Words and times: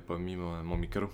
pas 0.00 0.18
mis 0.18 0.36
mon, 0.36 0.76
micro. 0.76 1.06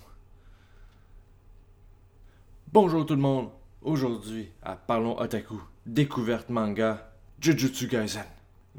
Bonjour 2.71 3.05
tout 3.05 3.15
le 3.15 3.21
monde. 3.21 3.49
Aujourd'hui, 3.81 4.49
à 4.61 4.75
Parlons 4.75 5.19
Otaku, 5.19 5.61
découverte 5.85 6.49
manga 6.49 7.11
Jujutsu 7.39 7.87
Kaisen. 7.87 8.25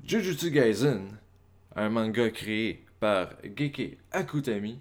Jujutsu 0.05 0.53
Kaisen, 0.53 1.19
un 1.75 1.89
manga 1.89 2.31
créé 2.31 2.85
par 3.01 3.31
Geke 3.43 3.99
Akutami, 4.13 4.81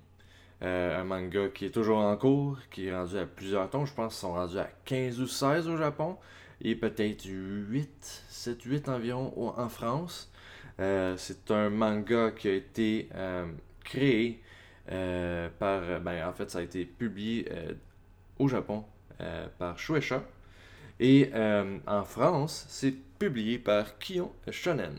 euh, 0.61 1.01
un 1.01 1.03
manga 1.03 1.47
qui 1.49 1.65
est 1.65 1.71
toujours 1.71 1.99
en 1.99 2.15
cours, 2.17 2.57
qui 2.69 2.87
est 2.87 2.95
rendu 2.95 3.17
à 3.17 3.25
plusieurs 3.25 3.69
tomes, 3.69 3.85
je 3.85 3.93
pense 3.93 4.13
qu'ils 4.13 4.21
sont 4.21 4.33
rendus 4.33 4.59
à 4.59 4.69
15 4.85 5.21
ou 5.21 5.27
16 5.27 5.67
au 5.69 5.77
Japon, 5.77 6.17
et 6.61 6.75
peut-être 6.75 7.25
8, 7.25 8.25
7, 8.29 8.61
8 8.63 8.89
environ 8.89 9.33
en 9.57 9.69
France. 9.69 10.31
Euh, 10.79 11.15
c'est 11.17 11.51
un 11.51 11.69
manga 11.69 12.31
qui 12.31 12.47
a 12.47 12.53
été 12.53 13.09
euh, 13.15 13.45
créé 13.83 14.41
euh, 14.91 15.49
par, 15.59 16.01
ben, 16.01 16.27
en 16.27 16.33
fait, 16.33 16.49
ça 16.49 16.59
a 16.59 16.61
été 16.61 16.85
publié 16.85 17.47
euh, 17.51 17.73
au 18.39 18.47
Japon 18.47 18.85
euh, 19.21 19.47
par 19.59 19.79
Shueisha. 19.79 20.23
Et 20.99 21.31
en 21.87 22.03
France, 22.03 22.65
c'est 22.69 22.93
publié 23.19 23.57
par 23.59 23.97
Kion 23.99 24.31
Shonen. 24.51 24.97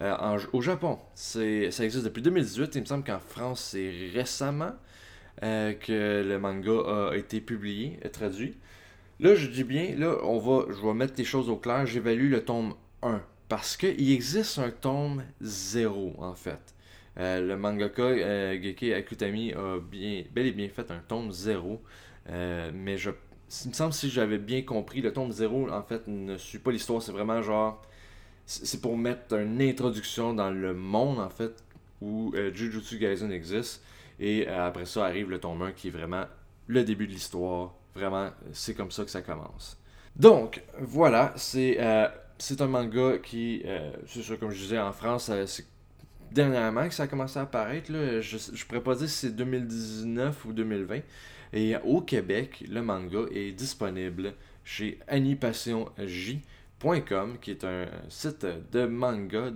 En- 0.00 0.38
au 0.52 0.60
Japon, 0.62 0.98
ça 1.14 1.44
existe 1.44 2.04
depuis 2.04 2.22
2018. 2.22 2.74
Il 2.74 2.80
me 2.82 2.86
semble 2.86 3.04
qu'en 3.04 3.20
France, 3.20 3.60
c'est 3.72 3.92
récemment 4.14 4.72
que 5.40 6.24
le 6.26 6.38
manga 6.38 7.10
a 7.12 7.16
été 7.16 7.40
publié, 7.40 8.00
traduit. 8.12 8.56
Là, 9.20 9.34
je 9.34 9.48
dis 9.48 9.64
bien, 9.64 9.94
là, 9.96 10.16
on 10.24 10.38
va, 10.38 10.66
je 10.72 10.80
vais 10.86 10.94
mettre 10.94 11.14
les 11.18 11.24
choses 11.24 11.50
au 11.50 11.56
clair. 11.56 11.86
J'évalue 11.86 12.30
le 12.30 12.44
tome 12.44 12.74
1. 13.02 13.22
Parce 13.48 13.76
qu'il 13.76 14.12
existe 14.12 14.58
un 14.58 14.70
tome 14.70 15.24
0, 15.42 16.14
en 16.18 16.34
fait. 16.34 16.74
Euh, 17.18 17.40
le 17.40 17.56
mangaka 17.56 18.02
euh, 18.02 18.60
Geke 18.62 18.92
Akutami 18.94 19.52
a 19.52 19.78
bel 19.80 20.46
et 20.46 20.52
bien 20.52 20.68
fait 20.68 20.90
un 20.90 21.00
tome 21.06 21.32
0. 21.32 21.82
Euh, 22.28 22.70
mais 22.72 22.96
je, 22.96 23.10
il 23.64 23.68
me 23.68 23.74
semble 23.74 23.92
si 23.92 24.10
j'avais 24.10 24.38
bien 24.38 24.62
compris, 24.62 25.00
le 25.00 25.12
tome 25.12 25.32
0, 25.32 25.70
en 25.70 25.82
fait, 25.82 26.06
ne 26.06 26.36
suit 26.36 26.58
pas 26.58 26.70
l'histoire. 26.70 27.02
C'est 27.02 27.12
vraiment 27.12 27.42
genre. 27.42 27.82
C'est 28.46 28.80
pour 28.80 28.96
mettre 28.96 29.34
une 29.34 29.62
introduction 29.62 30.34
dans 30.34 30.50
le 30.50 30.74
monde, 30.74 31.20
en 31.20 31.30
fait, 31.30 31.62
où 32.00 32.32
euh, 32.34 32.52
Jujutsu 32.52 32.98
Kaisen 32.98 33.30
existe. 33.30 33.82
Et 34.18 34.48
euh, 34.48 34.66
après 34.66 34.84
ça 34.86 35.06
arrive 35.06 35.30
le 35.30 35.38
tome 35.38 35.62
1 35.62 35.72
qui 35.72 35.88
est 35.88 35.92
vraiment 35.92 36.24
le 36.66 36.84
début 36.84 37.06
de 37.06 37.12
l'histoire. 37.12 37.74
Vraiment, 37.94 38.30
c'est 38.52 38.74
comme 38.74 38.90
ça 38.90 39.04
que 39.04 39.10
ça 39.10 39.22
commence. 39.22 39.80
Donc, 40.16 40.62
voilà, 40.78 41.32
c'est 41.36 41.78
c'est 42.38 42.60
un 42.62 42.66
manga 42.66 43.18
qui, 43.18 43.62
c'est 44.06 44.22
ça, 44.22 44.36
comme 44.36 44.50
je 44.50 44.60
disais, 44.60 44.78
en 44.78 44.92
France, 44.92 45.30
c'est 45.46 45.66
dernièrement 46.32 46.88
que 46.88 46.94
ça 46.94 47.04
a 47.04 47.06
commencé 47.06 47.38
à 47.38 47.42
apparaître. 47.42 47.90
Je 47.90 48.36
ne 48.36 48.64
pourrais 48.66 48.82
pas 48.82 48.94
dire 48.94 49.08
si 49.08 49.16
c'est 49.16 49.36
2019 49.36 50.44
ou 50.44 50.52
2020. 50.52 51.00
Et 51.52 51.74
au 51.84 52.00
Québec, 52.00 52.64
le 52.68 52.82
manga 52.82 53.20
est 53.32 53.52
disponible 53.52 54.34
chez 54.64 54.98
animationj.com, 55.08 57.38
qui 57.40 57.50
est 57.50 57.64
un 57.64 57.86
site 58.08 58.46
de 58.72 58.86
manga, 58.86 59.50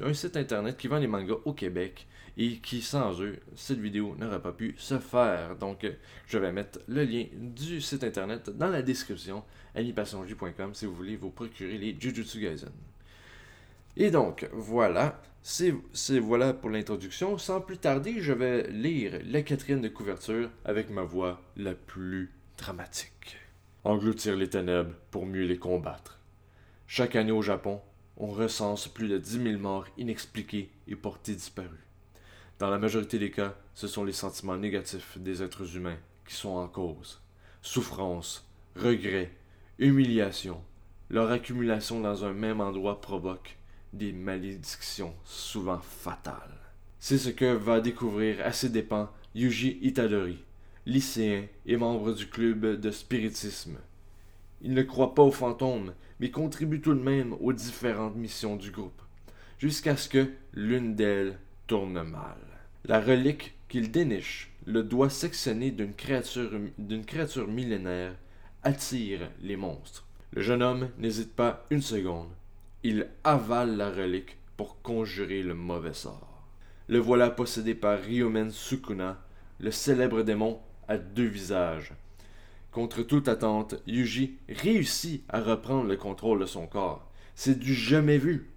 un 0.00 0.14
site 0.14 0.36
internet 0.36 0.76
qui 0.76 0.88
vend 0.88 0.98
les 0.98 1.06
mangas 1.06 1.36
au 1.44 1.52
Québec 1.52 2.08
et 2.38 2.58
qui, 2.58 2.80
sans 2.82 3.20
eux, 3.20 3.38
cette 3.56 3.80
vidéo 3.80 4.14
n'aurait 4.16 4.40
pas 4.40 4.52
pu 4.52 4.76
se 4.78 4.98
faire. 4.98 5.56
Donc, 5.56 5.84
je 6.26 6.38
vais 6.38 6.52
mettre 6.52 6.78
le 6.86 7.04
lien 7.04 7.24
du 7.34 7.80
site 7.80 8.04
internet 8.04 8.48
dans 8.50 8.68
la 8.68 8.80
description, 8.80 9.42
animationj.com, 9.74 10.72
si 10.72 10.86
vous 10.86 10.94
voulez 10.94 11.16
vous 11.16 11.30
procurer 11.30 11.76
les 11.76 11.96
Jujutsu 11.98 12.40
Kaisen. 12.40 12.70
Et 14.00 14.12
donc, 14.12 14.48
voilà, 14.52 15.20
c'est 15.42 15.72
voilà 16.20 16.54
pour 16.54 16.70
l'introduction. 16.70 17.36
Sans 17.36 17.60
plus 17.60 17.78
tarder, 17.78 18.20
je 18.20 18.32
vais 18.32 18.70
lire 18.70 19.18
la 19.24 19.42
quatrième 19.42 19.80
de 19.80 19.88
couverture 19.88 20.50
avec 20.64 20.88
ma 20.88 21.02
voix 21.02 21.42
la 21.56 21.74
plus 21.74 22.32
dramatique. 22.56 23.36
Engloutir 23.82 24.36
les 24.36 24.48
ténèbres 24.48 24.94
pour 25.10 25.26
mieux 25.26 25.46
les 25.46 25.58
combattre. 25.58 26.20
Chaque 26.86 27.16
année 27.16 27.32
au 27.32 27.42
Japon, 27.42 27.80
on 28.16 28.28
recense 28.28 28.86
plus 28.86 29.08
de 29.08 29.18
10 29.18 29.42
000 29.42 29.58
morts 29.58 29.88
inexpliquées 29.98 30.70
et 30.86 30.94
portées 30.94 31.34
disparues. 31.34 31.84
Dans 32.60 32.70
la 32.70 32.78
majorité 32.78 33.18
des 33.18 33.32
cas, 33.32 33.56
ce 33.74 33.88
sont 33.88 34.04
les 34.04 34.12
sentiments 34.12 34.56
négatifs 34.56 35.18
des 35.18 35.42
êtres 35.42 35.74
humains 35.74 35.98
qui 36.24 36.36
sont 36.36 36.50
en 36.50 36.68
cause. 36.68 37.20
Souffrance, 37.62 38.48
regret, 38.76 39.32
humiliation, 39.80 40.62
leur 41.10 41.32
accumulation 41.32 42.00
dans 42.00 42.24
un 42.24 42.32
même 42.32 42.60
endroit 42.60 43.00
provoque 43.00 43.58
des 43.92 44.12
malédictions 44.12 45.14
souvent 45.24 45.80
fatales. 45.80 46.58
C'est 46.98 47.18
ce 47.18 47.30
que 47.30 47.52
va 47.52 47.80
découvrir 47.80 48.44
à 48.44 48.52
ses 48.52 48.68
dépens 48.68 49.10
Yuji 49.34 49.78
Itadori, 49.82 50.44
lycéen 50.86 51.44
et 51.66 51.76
membre 51.76 52.12
du 52.12 52.26
club 52.26 52.80
de 52.80 52.90
spiritisme. 52.90 53.78
Il 54.62 54.74
ne 54.74 54.82
croit 54.82 55.14
pas 55.14 55.22
aux 55.22 55.30
fantômes, 55.30 55.94
mais 56.18 56.30
contribue 56.30 56.80
tout 56.80 56.94
de 56.94 57.02
même 57.02 57.34
aux 57.40 57.52
différentes 57.52 58.16
missions 58.16 58.56
du 58.56 58.70
groupe, 58.70 59.00
jusqu'à 59.58 59.96
ce 59.96 60.08
que 60.08 60.30
l'une 60.52 60.94
d'elles 60.94 61.38
tourne 61.66 62.02
mal. 62.02 62.38
La 62.84 63.00
relique 63.00 63.54
qu'il 63.68 63.90
déniche, 63.90 64.50
le 64.66 64.82
doigt 64.82 65.10
sectionné 65.10 65.70
d'une 65.70 65.94
créature, 65.94 66.50
d'une 66.78 67.04
créature 67.04 67.46
millénaire, 67.46 68.14
attire 68.62 69.30
les 69.40 69.56
monstres. 69.56 70.06
Le 70.32 70.42
jeune 70.42 70.62
homme 70.62 70.90
n'hésite 70.98 71.34
pas 71.34 71.64
une 71.70 71.82
seconde. 71.82 72.28
Il 72.90 73.06
avale 73.22 73.76
la 73.76 73.90
relique 73.90 74.38
pour 74.56 74.80
conjurer 74.80 75.42
le 75.42 75.52
mauvais 75.52 75.92
sort. 75.92 76.48
Le 76.86 76.98
voilà 76.98 77.28
possédé 77.28 77.74
par 77.74 78.00
Ryomen 78.00 78.50
Sukuna, 78.50 79.22
le 79.60 79.70
célèbre 79.70 80.22
démon 80.22 80.58
à 80.88 80.96
deux 80.96 81.26
visages. 81.26 81.92
Contre 82.72 83.02
toute 83.02 83.28
attente, 83.28 83.74
Yuji 83.86 84.38
réussit 84.48 85.22
à 85.28 85.42
reprendre 85.42 85.86
le 85.86 85.98
contrôle 85.98 86.40
de 86.40 86.46
son 86.46 86.66
corps. 86.66 87.06
C'est 87.34 87.58
du 87.58 87.74
jamais 87.74 88.16
vu. 88.16 88.48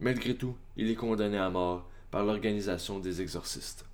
Malgré 0.00 0.34
tout, 0.34 0.54
il 0.76 0.90
est 0.90 0.94
condamné 0.94 1.38
à 1.38 1.48
mort 1.48 1.88
par 2.10 2.26
l'organisation 2.26 2.98
des 2.98 3.22
exorcistes. 3.22 3.86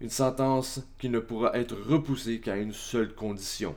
Une 0.00 0.08
sentence 0.08 0.80
qui 0.98 1.10
ne 1.10 1.18
pourra 1.18 1.54
être 1.58 1.76
repoussée 1.76 2.40
qu'à 2.40 2.56
une 2.56 2.72
seule 2.72 3.14
condition 3.14 3.76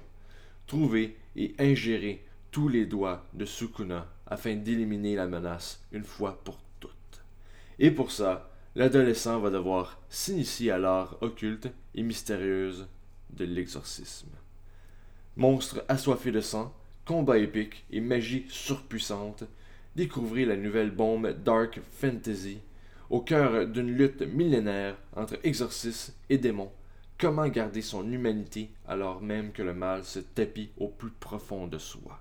trouver 0.67 1.17
et 1.35 1.53
ingérer 1.59 2.23
tous 2.49 2.69
les 2.69 2.85
doigts 2.85 3.25
de 3.33 3.43
Sukuna 3.43 4.07
afin 4.27 4.55
d'éliminer 4.55 5.15
la 5.15 5.27
menace 5.27 5.81
une 5.91 6.03
fois 6.03 6.39
pour 6.43 6.59
toutes. 6.79 7.23
Et 7.79 7.91
pour 7.91 8.11
ça, 8.11 8.49
l'adolescent 8.75 9.39
va 9.39 9.49
devoir 9.49 9.99
s'initier 10.09 10.71
à 10.71 10.77
l'art 10.77 11.17
occulte 11.21 11.69
et 11.95 12.03
mystérieuse 12.03 12.87
de 13.31 13.45
l'exorcisme. 13.45 14.29
Monstre 15.35 15.83
assoiffé 15.87 16.31
de 16.31 16.41
sang, 16.41 16.73
combat 17.05 17.37
épique 17.37 17.85
et 17.91 18.01
magie 18.01 18.45
surpuissante, 18.49 19.43
découvrez 19.95 20.45
la 20.45 20.55
nouvelle 20.55 20.91
bombe 20.91 21.35
Dark 21.43 21.79
Fantasy 21.99 22.59
au 23.09 23.21
cœur 23.21 23.67
d'une 23.67 23.91
lutte 23.91 24.21
millénaire 24.21 24.95
entre 25.15 25.37
exorcistes 25.43 26.15
et 26.29 26.37
démons. 26.37 26.71
Comment 27.19 27.47
garder 27.47 27.81
son 27.81 28.11
humanité 28.11 28.69
alors 28.87 29.21
même 29.21 29.51
que 29.51 29.61
le 29.61 29.73
mal 29.73 30.03
se 30.03 30.19
tapit 30.19 30.71
au 30.77 30.87
plus 30.87 31.11
profond 31.11 31.67
de 31.67 31.77
soi? 31.77 32.19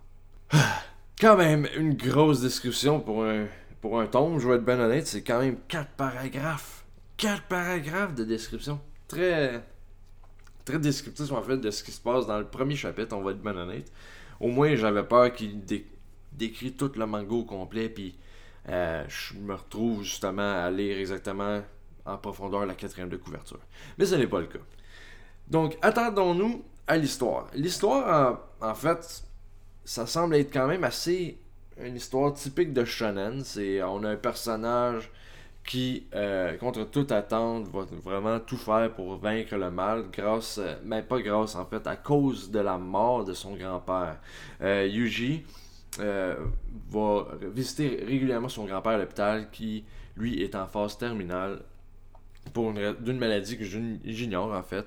Quand 1.22 1.36
même 1.36 1.68
une 1.76 1.94
grosse 1.94 2.40
description 2.40 2.98
pour 2.98 3.24
un, 3.24 3.46
pour 3.80 4.00
un 4.00 4.08
tome, 4.08 4.40
je 4.40 4.48
vais 4.48 4.56
être 4.56 4.64
bien 4.64 4.80
honnête, 4.80 5.06
c'est 5.06 5.22
quand 5.22 5.38
même 5.38 5.56
quatre 5.68 5.92
paragraphes. 5.92 6.84
Quatre 7.16 7.44
paragraphes 7.44 8.16
de 8.16 8.24
description. 8.24 8.80
Très, 9.06 9.62
très 10.64 10.80
descriptif 10.80 11.30
en 11.30 11.40
fait 11.40 11.58
de 11.58 11.70
ce 11.70 11.84
qui 11.84 11.92
se 11.92 12.00
passe 12.00 12.26
dans 12.26 12.40
le 12.40 12.46
premier 12.46 12.74
chapitre, 12.74 13.16
on 13.16 13.22
va 13.22 13.30
être 13.30 13.40
bien 13.40 13.56
honnête. 13.56 13.92
Au 14.40 14.48
moins 14.48 14.74
j'avais 14.74 15.04
peur 15.04 15.32
qu'il 15.32 15.64
dé- 15.64 15.86
décrit 16.32 16.72
tout 16.72 16.90
le 16.96 17.06
manga 17.06 17.32
au 17.36 17.44
complet, 17.44 17.88
puis 17.88 18.18
euh, 18.68 19.04
je 19.06 19.34
me 19.34 19.54
retrouve 19.54 20.02
justement 20.02 20.64
à 20.64 20.72
lire 20.72 20.98
exactement 20.98 21.62
en 22.04 22.16
profondeur 22.18 22.66
la 22.66 22.74
quatrième 22.74 23.10
de 23.10 23.16
couverture. 23.16 23.60
Mais 23.96 24.06
ce 24.06 24.16
n'est 24.16 24.26
pas 24.26 24.40
le 24.40 24.46
cas. 24.46 24.58
Donc 25.46 25.78
attendons-nous 25.82 26.64
à 26.88 26.96
l'histoire. 26.96 27.46
L'histoire 27.54 28.40
en 28.60 28.74
fait, 28.74 29.22
ça 29.84 30.06
semble 30.06 30.36
être 30.36 30.52
quand 30.52 30.66
même 30.66 30.84
assez 30.84 31.38
une 31.82 31.96
histoire 31.96 32.32
typique 32.34 32.72
de 32.72 32.84
shonen. 32.84 33.42
C'est 33.44 33.82
on 33.82 34.04
a 34.04 34.10
un 34.10 34.16
personnage 34.16 35.10
qui, 35.64 36.06
euh, 36.14 36.56
contre 36.56 36.84
toute 36.90 37.12
attente, 37.12 37.68
va 37.68 37.84
vraiment 38.02 38.40
tout 38.40 38.56
faire 38.56 38.92
pour 38.94 39.16
vaincre 39.16 39.54
le 39.56 39.70
mal, 39.70 40.06
grâce, 40.12 40.58
euh, 40.58 40.74
mais 40.84 41.02
pas 41.02 41.20
grâce 41.20 41.54
en 41.54 41.64
fait, 41.66 41.86
à 41.86 41.94
cause 41.96 42.50
de 42.50 42.58
la 42.58 42.78
mort 42.78 43.24
de 43.24 43.32
son 43.32 43.54
grand-père. 43.54 44.18
Euh, 44.60 44.86
Yuji 44.90 45.44
va 45.98 47.26
visiter 47.54 48.02
régulièrement 48.06 48.48
son 48.48 48.64
grand-père 48.64 48.92
à 48.92 48.98
l'hôpital 48.98 49.50
qui, 49.50 49.84
lui, 50.16 50.42
est 50.42 50.54
en 50.54 50.66
phase 50.66 50.98
terminale 50.98 51.60
pour 52.52 52.70
une- 52.70 52.96
d'une 53.00 53.18
maladie 53.18 53.56
que 53.56 53.64
j'ignore 53.64 54.52
en 54.52 54.62
fait. 54.62 54.86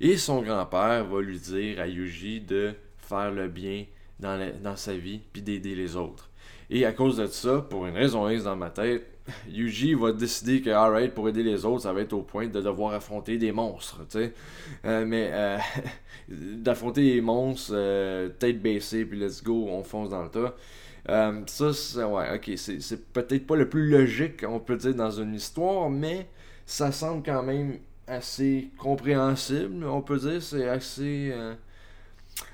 Et 0.00 0.16
son 0.16 0.42
grand-père 0.42 1.04
va 1.04 1.20
lui 1.20 1.38
dire 1.38 1.80
à 1.80 1.86
Yuji 1.86 2.40
de 2.40 2.72
faire 2.98 3.30
le 3.30 3.48
bien 3.48 3.84
dans, 4.20 4.76
sa 4.76 4.94
vie 4.94 5.20
puis 5.32 5.42
d'aider 5.42 5.74
les 5.74 5.96
autres. 5.96 6.30
Et 6.70 6.84
à 6.86 6.92
cause 6.92 7.18
de 7.18 7.26
ça, 7.26 7.58
pour 7.58 7.86
une 7.86 7.94
raison 7.94 8.28
X 8.28 8.44
dans 8.44 8.56
ma 8.56 8.70
tête, 8.70 9.06
Yuji 9.48 9.94
va 9.94 10.12
décider 10.12 10.60
que, 10.60 10.70
alright, 10.70 11.12
pour 11.12 11.28
aider 11.28 11.42
les 11.42 11.64
autres, 11.64 11.82
ça 11.82 11.92
va 11.92 12.00
être 12.00 12.12
au 12.12 12.22
point 12.22 12.46
de 12.46 12.60
devoir 12.60 12.94
affronter 12.94 13.38
des 13.38 13.52
monstres, 13.52 14.00
tu 14.10 14.18
sais. 14.18 14.32
Euh, 14.84 15.04
mais 15.06 15.30
euh, 15.32 15.58
d'affronter 16.28 17.14
des 17.14 17.20
monstres, 17.20 17.72
euh, 17.74 18.28
tête 18.28 18.60
baissée, 18.60 19.04
puis 19.04 19.18
let's 19.18 19.42
go, 19.42 19.68
on 19.70 19.82
fonce 19.82 20.10
dans 20.10 20.22
le 20.22 20.30
tas. 20.30 20.54
ça, 21.46 21.72
c'est, 21.72 22.04
ouais, 22.04 22.34
ok, 22.34 22.52
c'est, 22.56 23.12
peut-être 23.12 23.46
pas 23.46 23.56
le 23.56 23.68
plus 23.68 23.88
logique, 23.88 24.44
on 24.46 24.60
peut 24.60 24.76
dire, 24.76 24.94
dans 24.94 25.10
une 25.10 25.34
histoire, 25.34 25.90
mais 25.90 26.28
ça 26.66 26.92
semble 26.92 27.22
quand 27.22 27.42
même 27.42 27.78
assez 28.06 28.70
compréhensible, 28.78 29.84
on 29.84 30.02
peut 30.02 30.18
dire, 30.18 30.42
c'est 30.42 30.68
assez... 30.68 31.32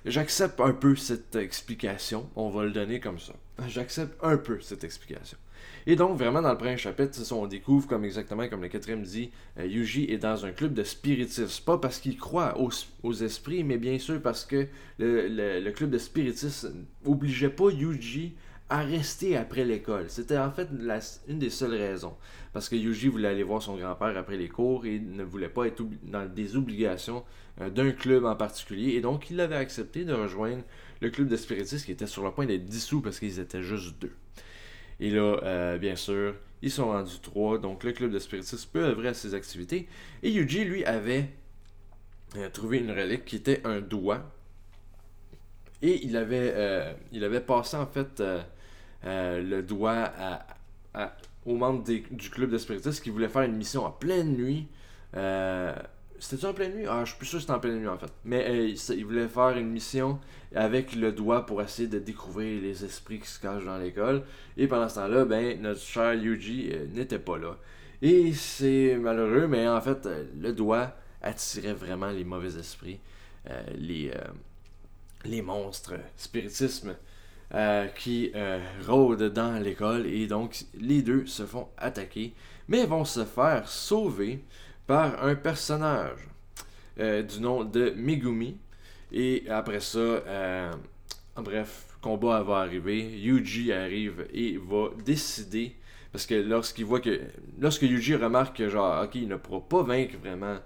J'accepte 0.05 0.61
un 0.61 0.73
peu 0.73 0.97
cette 0.97 1.37
explication, 1.37 2.29
on 2.37 2.51
va 2.51 2.65
le 2.65 2.71
donner 2.71 3.01
comme 3.01 3.19
ça. 3.19 3.35
J'accepte 3.69 4.17
un 4.23 4.37
peu 4.37 4.61
cette 4.61 4.85
explication. 4.85 5.37
Et 5.87 5.97
donc, 5.97 6.17
vraiment, 6.17 6.43
dans 6.43 6.51
le 6.51 6.59
premier 6.59 6.77
chapitre, 6.77 7.21
on 7.33 7.47
découvre, 7.47 7.87
comme 7.87 8.05
exactement 8.05 8.49
comme 8.49 8.63
le 8.63 8.69
quatrième 8.69 9.03
dit, 9.03 9.31
euh, 9.59 9.67
Yuji 9.67 10.05
est 10.11 10.19
dans 10.19 10.45
un 10.45 10.53
club 10.53 10.75
de 10.75 10.85
spiritisme. 10.85 11.65
Pas 11.65 11.79
parce 11.79 11.99
qu'il 11.99 12.17
croit 12.17 12.57
aux, 13.03 13.13
esprits, 13.13 13.65
mais 13.65 13.79
bien 13.79 13.99
sûr 13.99 14.21
parce 14.21 14.45
que 14.45 14.67
le, 14.99 15.71
club 15.71 15.91
de 15.91 15.99
spiritisme 15.99 16.87
n'obligeait 17.05 17.51
pas 17.51 17.71
Yuji 17.71 18.35
à 18.71 18.83
rester 18.83 19.37
après 19.37 19.65
l'école. 19.65 20.07
C'était 20.09 20.39
en 20.39 20.53
fait 20.53 20.69
une 21.29 21.39
des 21.39 21.51
seules 21.51 21.75
raisons. 21.75 22.17
Parce 22.53 22.69
que 22.69 22.77
Yuji 22.77 23.09
voulait 23.09 23.29
aller 23.29 23.43
voir 23.43 23.61
son 23.61 23.77
grand-père 23.77 24.17
après 24.17 24.37
les 24.37 24.49
cours 24.49 24.87
et 24.87 25.01
ne 25.01 25.25
voulait 25.25 25.49
pas 25.49 25.67
être 25.67 25.83
dans 26.05 26.27
des 26.33 26.57
obligations 26.57 27.25
euh, 27.61 27.69
d'un 27.69 27.91
club 27.91 28.25
en 28.25 28.37
particulier. 28.37 28.95
Et 28.95 29.01
donc, 29.01 29.29
il 29.29 29.41
avait 29.41 29.57
accepté 29.57 30.05
de 30.05 30.15
rejoindre 30.15 30.63
le 31.01 31.11
club 31.11 31.29
de 31.29 31.37
spiritisme 31.37 31.85
qui 31.85 31.93
était 31.93 32.07
sur 32.07 32.23
le 32.23 32.31
point 32.31 32.47
d'être 32.47 32.65
dissous 32.65 33.01
parce 33.01 33.19
qu'ils 33.19 33.41
étaient 33.41 33.63
juste 33.63 34.01
deux. 34.01 34.13
Et 35.01 35.11
là, 35.11 35.41
euh, 35.43 35.79
bien 35.79 35.97
sûr, 35.97 36.37
ils 36.63 36.71
sont 36.71 36.87
rendus 36.87 37.21
trois, 37.21 37.59
donc 37.59 37.83
le 37.83 37.93
club 37.93 38.13
de 38.13 38.19
spiritisme 38.21 38.69
peut 38.73 38.85
œuvrer 38.85 39.09
à 39.09 39.15
ses 39.15 39.35
activités. 39.35 39.89
Et 40.23 40.31
Yuji, 40.31 40.65
lui, 40.65 40.85
avait 40.85 41.29
euh, 42.37 42.49
trouvé 42.51 42.79
une 42.79 42.93
relique 42.93 43.25
qui 43.25 43.37
était 43.37 43.63
un 43.65 43.81
doigt. 43.81 44.31
Et 45.83 46.05
il 46.05 46.17
avait, 46.17 46.95
il 47.11 47.25
avait 47.25 47.41
passé 47.41 47.75
en 47.75 47.87
fait 47.87 48.23
le 49.05 49.61
doigt 49.63 50.11
à, 50.95 51.17
aux 51.47 51.57
membres 51.57 51.85
du 51.85 52.31
club 52.31 52.51
de 52.51 52.59
spiritisme 52.59 53.03
qui 53.03 53.11
voulaient 53.11 53.29
faire 53.29 53.43
une 53.43 53.57
mission 53.57 53.85
en 53.85 53.91
pleine 53.91 54.37
nuit. 54.37 54.69
C'était-tu 56.23 56.45
en 56.45 56.53
pleine 56.53 56.75
nuit? 56.75 56.85
Ah, 56.87 57.01
je 57.03 57.13
suis 57.13 57.19
plus 57.19 57.27
sûr 57.27 57.39
que 57.39 57.41
c'était 57.41 57.55
en 57.55 57.61
pleine 57.61 57.79
nuit 57.79 57.89
en 57.89 57.97
fait. 57.97 58.13
Mais 58.27 58.47
euh, 58.47 58.95
il 58.95 59.07
voulait 59.07 59.27
faire 59.27 59.57
une 59.57 59.71
mission 59.71 60.21
avec 60.55 60.95
le 60.95 61.13
doigt 61.13 61.47
pour 61.47 61.63
essayer 61.63 61.89
de 61.89 61.99
découvrir 61.99 62.61
les 62.61 62.85
esprits 62.85 63.21
qui 63.21 63.27
se 63.27 63.41
cachent 63.41 63.65
dans 63.65 63.79
l'école. 63.79 64.25
Et 64.59 64.67
pendant 64.67 64.87
ce 64.91 64.97
temps-là, 64.97 65.25
ben, 65.25 65.63
notre 65.63 65.81
cher 65.81 66.13
Yuji 66.13 66.73
euh, 66.73 66.87
n'était 66.93 67.19
pas 67.19 67.39
là. 67.39 67.57
Et 68.03 68.35
c'est 68.35 68.99
malheureux, 69.01 69.47
mais 69.47 69.67
en 69.67 69.81
fait, 69.81 70.05
euh, 70.05 70.25
le 70.39 70.53
doigt 70.53 70.95
attirait 71.23 71.73
vraiment 71.73 72.11
les 72.11 72.25
mauvais 72.25 72.59
esprits, 72.59 73.01
les, 73.79 74.13
les 75.25 75.41
monstres, 75.41 75.95
spiritisme. 76.17 76.97
Qui 77.97 78.33
rôdent 78.87 79.33
dans 79.33 79.61
l'école 79.61 80.07
et 80.07 80.27
donc 80.29 80.65
les 80.75 81.03
deux 81.03 81.27
se 81.27 81.45
font 81.45 81.69
attaquer 81.77 82.33
mais 82.71 82.87
vont 82.87 83.05
se 83.05 83.25
faire 83.25 83.69
sauver 83.69 84.45
par 84.87 85.23
un 85.25 85.35
personnage 85.35 86.31
euh, 86.99 87.23
du 87.23 87.41
nom 87.41 87.65
de 87.65 87.93
Megumi. 87.97 88.57
Et 89.13 89.45
après 89.49 89.81
ça, 89.81 89.99
euh, 89.99 90.73
en 91.37 91.43
bref, 91.43 91.87
combat 92.01 92.43
va 92.43 92.59
arriver. 92.59 93.01
Yuji 93.19 93.73
arrive 93.73 94.27
et 94.33 94.57
va 94.57 94.91
décider. 95.05 95.77
Parce 96.13 96.27
que 96.27 96.35
lorsqu'il 96.35 96.85
voit 96.85 97.01
que. 97.01 97.21
Lorsque 97.59 97.83
Yuji 97.83 98.15
remarque 98.15 98.59
que, 98.59 98.69
genre, 98.69 99.05
ok, 99.05 99.17
il 99.17 99.29
ne 99.29 99.37
pourra 99.37 99.61
pas 99.61 99.83
vaincre 99.83 100.17
vraiment 100.23 100.59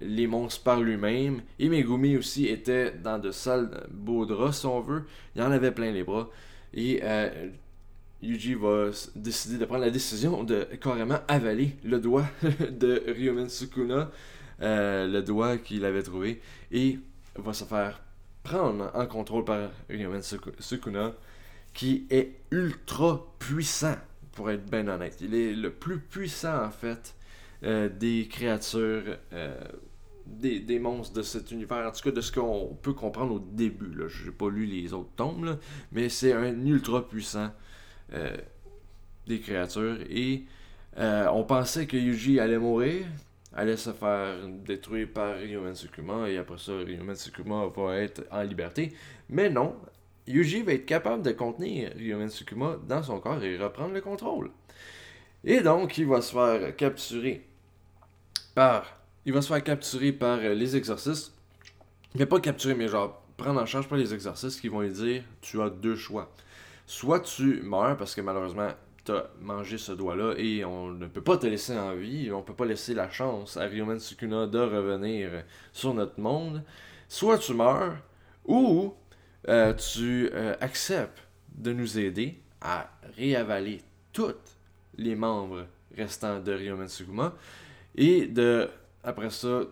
les 0.00 0.26
monstres 0.26 0.62
par 0.62 0.80
lui-même. 0.80 1.42
Et 1.58 1.68
Megumi 1.68 2.16
aussi 2.16 2.46
était 2.46 2.92
dans 2.92 3.18
de 3.18 3.30
sales 3.30 3.86
beaux 3.90 4.26
draps, 4.26 4.58
si 4.58 4.66
on 4.66 4.80
veut. 4.80 5.04
Il 5.34 5.42
en 5.42 5.50
avait 5.50 5.72
plein 5.72 5.90
les 5.92 6.04
bras. 6.04 6.28
Et 6.74 7.00
euh, 7.02 7.50
Yuji 8.22 8.54
va 8.54 8.90
décider 9.14 9.58
de 9.58 9.64
prendre 9.64 9.84
la 9.84 9.90
décision 9.90 10.42
de 10.44 10.64
carrément 10.80 11.20
avaler 11.28 11.76
le 11.84 12.00
doigt 12.00 12.26
de 12.42 13.02
Ryomen 13.06 13.48
Sukuna, 13.48 14.10
euh, 14.60 15.06
le 15.06 15.22
doigt 15.22 15.56
qu'il 15.58 15.84
avait 15.84 16.02
trouvé, 16.02 16.40
et 16.72 16.98
va 17.36 17.52
se 17.52 17.64
faire 17.64 18.00
prendre 18.42 18.90
en 18.94 19.06
contrôle 19.06 19.44
par 19.44 19.70
Ryomen 19.88 20.22
Sukuna, 20.58 21.12
qui 21.74 22.06
est 22.10 22.40
ultra 22.50 23.24
puissant, 23.38 23.96
pour 24.32 24.50
être 24.50 24.68
bien 24.68 24.86
honnête. 24.88 25.18
Il 25.20 25.34
est 25.34 25.52
le 25.52 25.70
plus 25.70 25.98
puissant, 25.98 26.64
en 26.64 26.70
fait, 26.70 27.14
euh, 27.62 27.88
des 27.88 28.26
créatures, 28.28 29.16
des, 30.28 30.78
monstres 30.78 31.14
de 31.14 31.22
cet 31.22 31.50
univers, 31.50 31.86
en 31.86 31.90
tout 31.90 32.02
cas 32.02 32.10
de 32.10 32.20
ce 32.20 32.32
qu'on 32.32 32.76
peut 32.80 32.92
comprendre 32.92 33.34
au 33.34 33.38
début. 33.38 33.92
Je 34.08 34.26
n'ai 34.26 34.30
pas 34.30 34.48
lu 34.48 34.66
les 34.66 34.92
autres 34.92 35.10
tomes, 35.16 35.58
mais 35.92 36.08
c'est 36.08 36.32
un 36.32 36.64
ultra 36.66 37.06
puissant. 37.06 37.50
Euh, 38.12 38.36
des 39.28 39.38
créatures. 39.38 39.98
Et 40.10 40.44
euh, 40.98 41.28
on 41.32 41.44
pensait 41.44 41.86
que 41.86 41.96
Yuji 41.96 42.40
allait 42.40 42.58
mourir, 42.58 43.06
allait 43.54 43.76
se 43.76 43.90
faire 43.92 44.34
détruire 44.66 45.08
par 45.14 45.36
Ryomen 45.36 45.76
Tsukuma, 45.76 46.28
et 46.28 46.38
après 46.38 46.58
ça, 46.58 46.72
Ryomen 46.78 47.14
Tsukuma 47.14 47.66
va 47.66 47.98
être 47.98 48.24
en 48.32 48.42
liberté. 48.42 48.94
Mais 49.28 49.50
non, 49.50 49.76
Yuji 50.26 50.62
va 50.62 50.72
être 50.72 50.86
capable 50.86 51.22
de 51.22 51.32
contenir 51.32 51.92
Ryomen 51.96 52.30
Tsukuma 52.30 52.78
dans 52.88 53.02
son 53.02 53.20
corps 53.20 53.42
et 53.44 53.56
reprendre 53.56 53.94
le 53.94 54.00
contrôle. 54.00 54.50
Et 55.44 55.60
donc, 55.60 55.96
il 55.98 56.06
va 56.06 56.20
se 56.20 56.32
faire 56.32 56.74
capturer 56.74 57.46
par. 58.54 58.97
Il 59.28 59.32
va 59.34 59.42
se 59.42 59.48
faire 59.48 59.62
capturer 59.62 60.10
par 60.10 60.38
les 60.38 60.74
exorcistes. 60.74 61.32
Mais 62.16 62.26
pas 62.26 62.40
capturer, 62.40 62.74
mais 62.74 62.88
genre 62.88 63.22
prendre 63.36 63.60
en 63.60 63.66
charge 63.66 63.86
par 63.86 63.98
les 63.98 64.12
exorcistes 64.12 64.60
qui 64.60 64.68
vont 64.68 64.80
lui 64.80 64.90
dire 64.90 65.22
Tu 65.40 65.60
as 65.60 65.70
deux 65.70 65.94
choix 65.94 66.32
soit 66.88 67.20
tu 67.20 67.60
meurs 67.62 67.96
parce 67.96 68.14
que 68.14 68.22
malheureusement 68.22 68.70
tu 69.04 69.12
as 69.12 69.30
mangé 69.40 69.78
ce 69.78 69.92
doigt-là 69.92 70.34
et 70.38 70.64
on 70.64 70.88
ne 70.88 71.06
peut 71.06 71.20
pas 71.20 71.36
te 71.36 71.46
laisser 71.46 71.78
en 71.78 71.94
vie, 71.94 72.30
on 72.32 72.38
ne 72.38 72.42
peut 72.42 72.54
pas 72.54 72.64
laisser 72.64 72.94
la 72.94 73.10
chance 73.10 73.56
à 73.56 73.64
Ryomen 73.64 74.00
Sukuna 74.00 74.46
de 74.46 74.58
revenir 74.58 75.44
sur 75.72 75.94
notre 75.94 76.18
monde, 76.18 76.64
soit 77.06 77.38
tu 77.38 77.52
meurs 77.52 77.98
ou 78.46 78.94
euh, 79.48 79.74
tu 79.74 80.30
euh, 80.32 80.54
acceptes 80.60 81.22
de 81.54 81.72
nous 81.72 81.98
aider 81.98 82.40
à 82.62 82.90
réavaler 83.16 83.82
tous 84.12 84.34
les 84.96 85.14
membres 85.14 85.66
restants 85.94 86.40
de 86.40 86.52
Ryomen 86.52 86.88
Sukuma 86.88 87.34
et 87.94 88.26
de 88.26 88.70
après 89.08 89.30
ça 89.30 89.62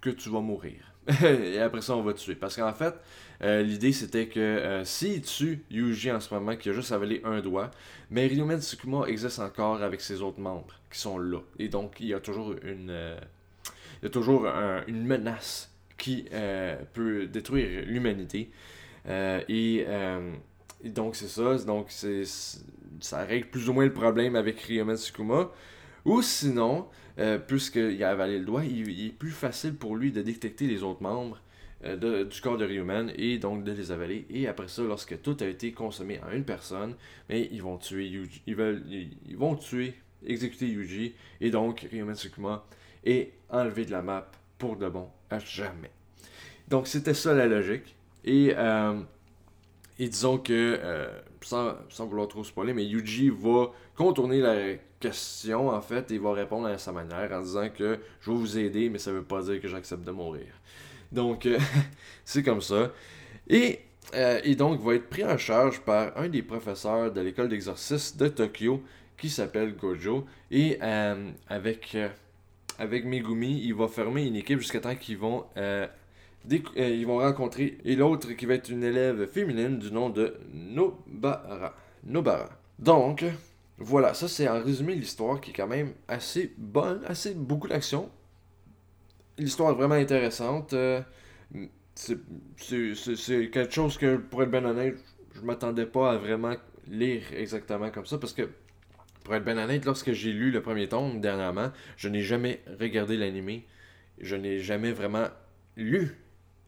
que 0.00 0.10
tu 0.10 0.28
vas 0.28 0.40
mourir. 0.40 0.74
et 1.24 1.58
après 1.58 1.80
ça 1.80 1.96
on 1.96 2.02
va 2.02 2.12
te 2.12 2.20
tuer 2.20 2.36
parce 2.36 2.54
qu'en 2.54 2.72
fait 2.72 2.94
euh, 3.42 3.62
l'idée 3.62 3.90
c'était 3.90 4.28
que 4.28 4.38
euh, 4.38 4.84
s'il 4.84 5.22
tue 5.22 5.64
Yuji 5.68 6.12
en 6.12 6.20
ce 6.20 6.32
moment, 6.32 6.54
qui 6.54 6.68
a 6.68 6.72
juste 6.72 6.92
avalé 6.92 7.20
un 7.24 7.40
doigt, 7.40 7.72
mais 8.10 8.26
Ryumen 8.28 8.60
Tsukuma 8.60 9.06
existe 9.06 9.40
encore 9.40 9.82
avec 9.82 10.00
ses 10.00 10.22
autres 10.22 10.38
membres 10.38 10.74
qui 10.92 11.00
sont 11.00 11.18
là. 11.18 11.40
Et 11.58 11.68
donc 11.68 11.96
il 11.98 12.06
y 12.06 12.14
a 12.14 12.20
toujours 12.20 12.54
une, 12.62 12.90
euh, 12.90 13.18
il 14.00 14.04
y 14.04 14.06
a 14.06 14.10
toujours 14.10 14.46
une 14.86 15.04
menace 15.04 15.72
qui 15.98 16.26
peut 16.94 17.26
détruire 17.26 17.84
l'humanité. 17.86 18.50
Et, 19.08 19.86
donc 20.84 21.14
c'est 21.14 21.28
ça, 21.28 21.56
donc 21.58 21.86
c'est, 21.90 22.24
ça 23.00 23.24
règle 23.24 23.48
plus 23.48 23.68
ou 23.68 23.72
moins 23.72 23.84
le 23.84 23.92
problème 23.92 24.34
avec 24.34 24.60
Ryumen 24.60 24.96
Tsukuma. 24.96 25.50
Ou 26.04 26.22
sinon, 26.22 26.86
puisqu'il 27.46 28.02
a 28.02 28.10
avalé 28.10 28.38
le 28.38 28.44
doigt, 28.44 28.64
il, 28.64 29.06
est 29.06 29.10
plus 29.10 29.30
facile 29.30 29.74
pour 29.74 29.96
lui 29.96 30.10
de 30.10 30.22
détecter 30.22 30.66
les 30.66 30.82
autres 30.82 31.02
membres 31.02 31.38
euh, 31.84 32.24
du 32.24 32.40
corps 32.40 32.58
de 32.58 32.64
Ryuman 32.64 33.10
et 33.16 33.38
donc 33.38 33.64
de 33.64 33.72
les 33.72 33.90
avaler. 33.90 34.24
Et 34.30 34.46
après 34.46 34.68
ça, 34.68 34.82
lorsque 34.82 35.20
tout 35.20 35.36
a 35.40 35.46
été 35.46 35.72
consommé 35.72 36.20
en 36.20 36.30
une 36.30 36.44
personne, 36.44 36.94
ils 37.28 37.60
vont 37.60 37.76
tuer 37.76 38.06
ils, 38.46 39.36
vont 39.36 39.58
exécuter 40.24 40.68
Yuji, 40.68 41.14
et 41.40 41.50
donc 41.50 41.88
Ryuman 41.90 42.14
Tsukuma 42.14 42.64
est 43.04 43.32
enlevé 43.50 43.84
de 43.84 43.90
la 43.90 44.00
map 44.00 44.30
pour 44.58 44.76
de 44.76 44.88
bon 44.88 45.08
à 45.28 45.40
jamais. 45.40 45.90
Donc 46.68 46.86
c'était 46.86 47.14
ça 47.14 47.34
la 47.34 47.46
logique. 47.46 47.96
Et, 48.24 48.54
euh, 48.56 49.00
et 49.98 50.08
disons 50.08 50.38
que, 50.38 50.78
euh, 50.82 51.08
sans, 51.42 51.74
sans, 51.88 52.06
vouloir 52.06 52.28
trop 52.28 52.44
spoiler, 52.44 52.72
mais 52.72 52.84
Yuji 52.84 53.30
va 53.30 53.70
contourner 53.94 54.40
la 54.40 54.74
question 55.00 55.68
en 55.68 55.80
fait 55.80 56.10
et 56.12 56.18
va 56.18 56.32
répondre 56.32 56.68
à 56.68 56.78
sa 56.78 56.92
manière 56.92 57.30
en 57.32 57.40
disant 57.40 57.68
que 57.68 57.98
je 58.20 58.30
vais 58.30 58.36
vous 58.36 58.58
aider, 58.58 58.88
mais 58.88 58.98
ça 58.98 59.12
veut 59.12 59.24
pas 59.24 59.42
dire 59.42 59.60
que 59.60 59.68
j'accepte 59.68 60.04
de 60.04 60.12
mourir. 60.12 60.46
Donc, 61.10 61.46
euh, 61.46 61.58
c'est 62.24 62.42
comme 62.42 62.62
ça. 62.62 62.90
Et, 63.48 63.80
euh, 64.14 64.40
et 64.44 64.54
donc, 64.54 64.80
va 64.80 64.94
être 64.94 65.08
pris 65.08 65.24
en 65.24 65.36
charge 65.36 65.80
par 65.80 66.16
un 66.16 66.28
des 66.28 66.42
professeurs 66.42 67.12
de 67.12 67.20
l'école 67.20 67.48
d'exorcisme 67.48 68.16
de 68.18 68.28
Tokyo 68.28 68.82
qui 69.18 69.28
s'appelle 69.28 69.76
Gojo. 69.76 70.24
Et 70.50 70.78
euh, 70.82 71.30
avec, 71.48 71.96
avec 72.78 73.04
Megumi, 73.04 73.62
il 73.62 73.74
va 73.74 73.88
former 73.88 74.26
une 74.26 74.36
équipe 74.36 74.58
jusqu'à 74.58 74.80
temps 74.80 74.96
qu'ils 74.96 75.18
vont, 75.18 75.44
ils 76.50 77.06
vont 77.06 77.18
rencontrer. 77.18 77.78
Et 77.84 77.96
l'autre 77.96 78.32
qui 78.32 78.46
va 78.46 78.54
être 78.54 78.68
une 78.68 78.84
élève 78.84 79.26
féminine 79.26 79.78
du 79.78 79.92
nom 79.92 80.10
de 80.10 80.36
Nobara. 80.52 81.74
Nobara. 82.04 82.48
Donc, 82.78 83.24
voilà, 83.78 84.14
ça 84.14 84.28
c'est 84.28 84.48
en 84.48 84.62
résumé 84.62 84.94
l'histoire 84.94 85.40
qui 85.40 85.50
est 85.50 85.54
quand 85.54 85.68
même 85.68 85.92
assez 86.08 86.52
bonne, 86.58 87.02
assez 87.06 87.34
beaucoup 87.34 87.68
d'action. 87.68 88.10
L'histoire 89.38 89.70
est 89.72 89.74
vraiment 89.74 89.94
intéressante. 89.94 90.72
Euh, 90.72 91.00
c'est 91.94 92.18
quelque 93.50 93.72
chose 93.72 93.98
que, 93.98 94.16
pour 94.16 94.42
être 94.42 94.50
bien 94.50 94.64
honnête, 94.64 94.96
je 95.34 95.40
m'attendais 95.42 95.86
pas 95.86 96.12
à 96.12 96.16
vraiment 96.16 96.54
lire 96.88 97.22
exactement 97.34 97.90
comme 97.90 98.06
ça 98.06 98.18
parce 98.18 98.32
que, 98.32 98.48
pour 99.24 99.34
être 99.34 99.44
bien 99.44 99.58
honnête, 99.58 99.84
lorsque 99.84 100.12
j'ai 100.12 100.32
lu 100.32 100.50
le 100.50 100.62
premier 100.62 100.88
tome 100.88 101.20
dernièrement, 101.20 101.70
je 101.96 102.08
n'ai 102.08 102.22
jamais 102.22 102.60
regardé 102.80 103.16
l'animé. 103.16 103.66
Je 104.18 104.36
n'ai 104.36 104.58
jamais 104.58 104.92
vraiment 104.92 105.28
lu 105.76 106.16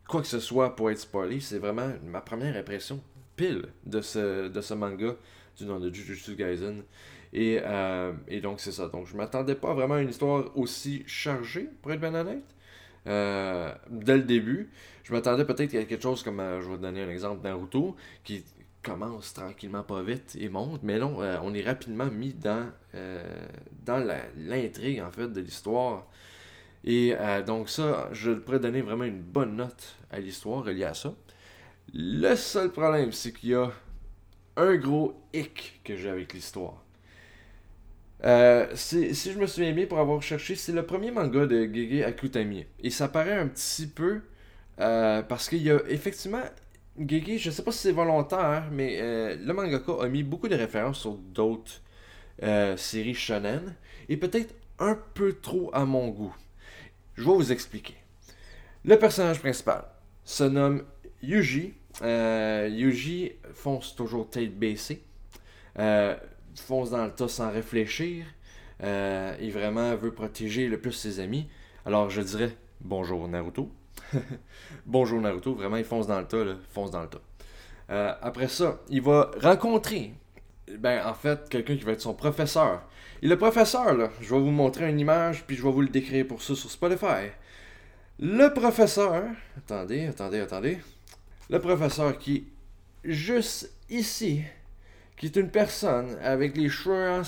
quoi 0.09 0.21
que 0.21 0.27
ce 0.27 0.41
soit 0.41 0.77
pour 0.77 0.91
être 0.91 0.99
spoilé. 0.99 1.41
C'est 1.41 1.59
vraiment 1.59 1.91
ma 2.05 2.21
première 2.21 2.57
impression 2.57 3.01
pile 3.37 3.67
de 3.85 4.01
ce, 4.01 4.49
de 4.49 4.61
ce 4.61 4.75
manga 4.75 5.17
du 5.57 5.65
nom 5.67 5.79
de 5.79 5.93
Jujutsu 5.93 6.37
Kaisen. 6.37 6.83
Et, 7.33 7.61
euh, 7.63 8.13
et 8.29 8.41
donc, 8.41 8.61
c'est 8.61 8.73
ça. 8.73 8.89
Donc, 8.89 9.07
je 9.07 9.17
m'attendais 9.17 9.57
pas 9.57 9.75
vraiment 9.75 9.95
à 9.95 10.01
une 10.01 10.09
histoire 10.09 10.57
aussi 10.57 11.03
chargée, 11.07 11.69
pour 11.83 11.93
être 11.93 12.01
bien 12.01 12.15
honnête. 12.15 12.45
Euh, 13.07 13.75
dès 13.91 14.17
le 14.17 14.23
début, 14.23 14.71
je 15.03 15.13
m'attendais 15.13 15.45
peut-être 15.45 15.75
à 15.75 15.85
quelque 15.85 16.03
chose 16.03 16.23
comme, 16.23 16.41
euh, 16.41 16.63
je 16.63 16.71
vais 16.71 16.79
donner 16.79 17.03
un 17.03 17.11
exemple, 17.11 17.43
Naruto, 17.43 17.97
qui 18.23 18.45
commence 18.83 19.35
tranquillement 19.35 19.83
pas 19.83 20.03
vite 20.03 20.37
et 20.39 20.49
monte, 20.49 20.83
mais 20.83 20.99
non, 20.99 21.17
on 21.19 21.55
est 21.55 21.63
rapidement 21.63 22.05
mis 22.05 22.35
dans, 22.35 22.71
dans 23.87 24.07
l'intrigue, 24.37 25.01
en 25.01 25.11
fait, 25.11 25.29
de 25.29 25.41
l'histoire. 25.41 26.07
Et 26.85 27.15
donc 27.47 27.71
ça, 27.71 28.11
je 28.13 28.31
pourrais 28.33 28.61
donner 28.61 28.83
vraiment 28.83 29.05
une 29.05 29.23
bonne 29.23 29.57
note 29.57 29.97
à 30.11 30.21
l'histoire 30.21 30.65
reliée 30.65 30.85
à 30.85 30.95
ça. 30.95 31.15
Le 31.95 32.35
seul 32.37 32.71
problème, 32.71 33.13
c'est 33.13 33.33
qu'il 33.33 33.51
y 33.51 33.55
a 33.55 33.73
un 34.57 34.77
gros 34.77 35.15
hic 35.33 35.81
que 35.85 35.97
j'ai 35.97 36.11
avec 36.11 36.33
l'histoire. 36.35 36.85
Euh, 38.25 38.67
si 38.75 39.13
je 39.15 39.39
me 39.39 39.47
souviens 39.47 39.73
bien 39.73 39.87
pour 39.87 39.99
avoir 39.99 40.23
cherché, 40.23 40.55
c'est 40.55 40.73
le 40.73 40.85
premier 40.85 41.11
manga 41.11 41.47
de 41.47 41.65
Gege 41.65 42.03
Akutami. 42.03 42.65
Et 42.83 42.91
ça 42.91 43.09
paraît 43.09 43.39
un 43.39 43.49
petit 43.49 43.87
peu 43.87 44.23
euh, 44.81 45.23
parce 45.23 45.49
qu'il 45.49 45.63
y 45.63 45.71
a 45.71 45.81
effectivement 45.89 46.43
Gege, 46.99 47.39
je 47.39 47.51
sais 47.51 47.63
pas 47.63 47.73
si 47.73 47.79
c'est 47.79 47.93
volontaire, 47.93 48.69
mais 48.73 48.99
euh, 49.01 49.37
le 49.37 49.53
mangaka 49.53 49.93
a 50.01 50.09
mis 50.09 50.23
beaucoup 50.23 50.49
de 50.49 50.55
références 50.55 51.01
sur 51.01 51.15
d'autres 51.15 51.81
séries 52.77 53.15
shonen 53.15 53.77
et 54.09 54.17
peut-être 54.17 54.55
un 54.81 54.99
peu 55.15 55.35
trop 55.35 55.71
à 55.73 55.85
mon 55.85 56.09
goût. 56.09 56.35
Je 57.15 57.25
vais 57.25 57.35
vous 57.35 57.53
expliquer. 57.53 57.97
Le 58.85 58.99
personnage 58.99 59.41
principal 59.41 59.85
se 60.25 60.45
nomme 60.45 60.85
Yuji. 61.23 61.75
Yuji 62.03 63.33
fonce 63.53 63.95
toujours 63.95 64.29
tête 64.29 64.59
baissée 64.59 65.05
fonce 66.63 66.91
dans 66.91 67.05
le 67.05 67.11
tas 67.11 67.29
sans 67.29 67.51
réfléchir. 67.51 68.27
Euh, 68.83 69.37
il 69.41 69.53
vraiment 69.53 69.95
veut 69.97 70.13
protéger 70.13 70.69
le 70.69 70.81
plus 70.81 70.93
ses 70.93 71.21
amis. 71.21 71.49
Alors 71.87 72.11
je 72.11 72.21
dirais 72.21 72.57
bonjour 72.81 73.27
Naruto. 73.29 73.71
bonjour 74.87 75.21
Naruto, 75.21 75.55
vraiment 75.55 75.77
il 75.77 75.85
fonce 75.85 76.07
dans 76.07 76.21
le 76.21 76.27
tas, 76.27 76.45
là, 76.45 76.55
fonce 76.71 76.91
dans 76.91 77.03
le 77.03 77.09
tas. 77.09 77.21
Euh, 77.91 78.13
après 78.23 78.49
ça, 78.49 78.81
il 78.89 79.03
va 79.03 79.31
rencontrer, 79.41 80.15
ben 80.79 81.07
en 81.07 81.15
fait, 81.15 81.49
quelqu'un 81.49 81.77
qui 81.77 81.85
va 81.85 81.93
être 81.93 82.01
son 82.01 82.15
professeur. 82.15 82.83
Et 83.25 83.27
le 83.27 83.39
professeur, 83.39 84.11
je 84.21 84.35
vais 84.35 84.41
vous 84.41 84.51
montrer 84.51 84.91
une 84.91 85.01
image, 85.01 85.45
puis 85.47 85.57
je 85.57 85.63
vais 85.63 85.71
vous 85.71 85.81
le 85.81 85.89
décrire 85.89 86.27
pour 86.27 86.43
ça 86.43 86.55
sur 86.55 86.71
Spotify. 86.71 87.31
Le 88.21 88.53
professeur, 88.53 89.25
attendez, 89.57 90.05
attendez, 90.05 90.41
attendez. 90.41 90.79
Le 91.49 91.59
professeur 91.59 92.19
qui 92.19 92.49
juste 93.03 93.73
ici, 93.89 94.43
qui 95.17 95.25
est 95.25 95.37
une 95.37 95.49
personne 95.49 96.19
avec 96.23 96.55
les 96.55 96.69
cheveux 96.69 97.09
en, 97.09 97.23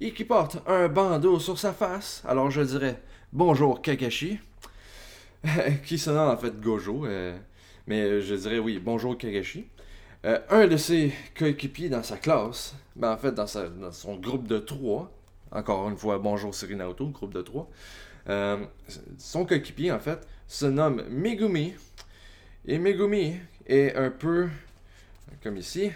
et 0.00 0.12
qui 0.12 0.24
porte 0.24 0.58
un 0.66 0.88
bandeau 0.88 1.38
sur 1.38 1.56
sa 1.56 1.72
face. 1.72 2.20
Alors 2.26 2.50
je 2.50 2.62
dirais 2.62 3.00
bonjour 3.32 3.80
Kakashi, 3.80 4.40
qui 5.86 5.98
se 5.98 6.10
nomme 6.10 6.30
en 6.30 6.36
fait 6.36 6.60
Gojo, 6.60 7.06
euh, 7.06 7.38
mais 7.86 8.20
je 8.20 8.34
dirais 8.34 8.58
oui, 8.58 8.80
bonjour 8.80 9.16
Kakashi. 9.16 9.68
Euh, 10.24 10.38
un 10.50 10.68
de 10.68 10.76
ses 10.76 11.12
coéquipiers 11.36 11.88
dans 11.88 12.04
sa 12.04 12.16
classe, 12.16 12.76
ben 12.94 13.12
en 13.12 13.16
fait 13.16 13.32
dans, 13.32 13.46
son 13.46 14.16
groupe 14.16 14.46
de 14.46 14.58
trois, 14.58 15.10
encore 15.50 15.88
une 15.88 15.96
fois 15.96 16.18
bonjour 16.18 16.54
Naruto, 16.70 17.08
groupe 17.08 17.34
de 17.34 17.42
trois, 17.42 17.68
euh, 18.28 18.64
son 19.18 19.44
coéquipier 19.44 19.90
en 19.90 19.98
fait 19.98 20.24
se 20.46 20.66
nomme 20.66 21.02
Megumi, 21.08 21.74
et 22.66 22.78
Megumi 22.78 23.34
est 23.66 23.96
un 23.96 24.10
peu 24.10 24.48
comme 25.42 25.56
ici, 25.56 25.90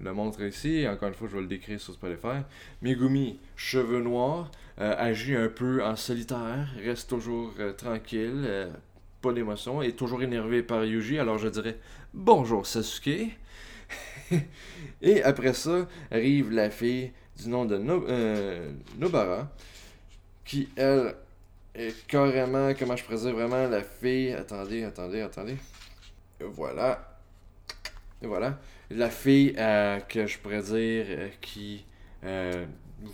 le 0.00 0.14
montre 0.14 0.40
ici. 0.42 0.86
Encore 0.88 1.08
une 1.08 1.14
fois, 1.14 1.28
je 1.28 1.34
vais 1.34 1.42
le 1.42 1.48
décrire 1.48 1.78
sur 1.78 1.92
Spotify. 1.92 2.42
Megumi, 2.80 3.40
cheveux 3.56 4.00
noirs, 4.00 4.50
euh, 4.78 4.94
agit 4.96 5.34
un 5.34 5.48
peu 5.48 5.84
en 5.84 5.96
solitaire, 5.96 6.68
reste 6.82 7.10
toujours 7.10 7.52
tranquille, 7.76 8.70
pas 9.20 9.32
d'émotion, 9.32 9.82
est 9.82 9.96
toujours 9.96 10.22
énervé 10.22 10.62
par 10.62 10.84
Yuji. 10.84 11.18
Alors 11.18 11.38
je 11.38 11.48
dirais 11.48 11.78
bonjour 12.14 12.66
Sasuke. 12.66 13.36
Et 15.02 15.22
après 15.22 15.54
ça, 15.54 15.86
arrive 16.10 16.50
la 16.50 16.70
fille 16.70 17.12
du 17.36 17.48
nom 17.48 17.64
de 17.64 17.78
Nobara, 18.98 19.48
qui 20.44 20.68
elle 20.76 21.14
est 21.74 22.06
carrément, 22.06 22.72
comment 22.78 22.96
je 22.96 23.04
pourrais 23.04 23.32
vraiment 23.32 23.68
la 23.68 23.82
fille. 23.82 24.32
Attendez, 24.32 24.84
attendez, 24.84 25.20
attendez. 25.20 25.56
Voilà. 26.40 27.18
Voilà 28.22 28.58
la 28.90 29.08
fille 29.08 29.54
euh, 29.56 30.00
que 30.00 30.26
je 30.26 30.38
pourrais 30.38 30.62
dire 30.62 31.04
euh, 31.08 31.28
qui 31.40 31.84
euh, 32.24 32.66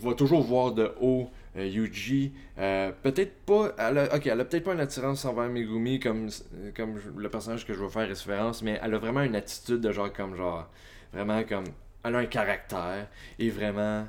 va 0.03 0.15
toujours 0.15 0.43
voir 0.43 0.73
de 0.73 0.93
haut 1.01 1.31
Yuji. 1.57 2.33
peut-être 2.57 3.35
pas. 3.45 3.75
Ok, 4.15 4.27
elle 4.27 4.41
a 4.41 4.45
peut-être 4.45 4.65
pas 4.65 4.75
une 4.75 4.81
attirance 4.81 5.25
envers 5.25 5.49
Megumi 5.49 6.01
comme, 6.01 6.29
comme 6.77 7.01
le 7.17 7.29
personnage 7.31 7.67
que 7.67 7.73
je 7.73 7.79
veux 7.79 7.89
faire 7.89 8.09
référence, 8.09 8.63
mais 8.63 8.79
elle 8.83 8.95
a 8.95 8.99
vraiment 8.99 9.23
une 9.23 9.37
attitude 9.37 9.81
de 9.81 9.93
genre 9.93 10.13
comme 10.13 10.37
genre. 10.37 10.69
Vraiment 11.13 11.43
comme. 11.45 11.65
Elle 12.05 12.15
a 12.15 12.19
un 12.19 12.27
caractère 12.27 13.09
et 13.39 13.51
vraiment 13.51 14.07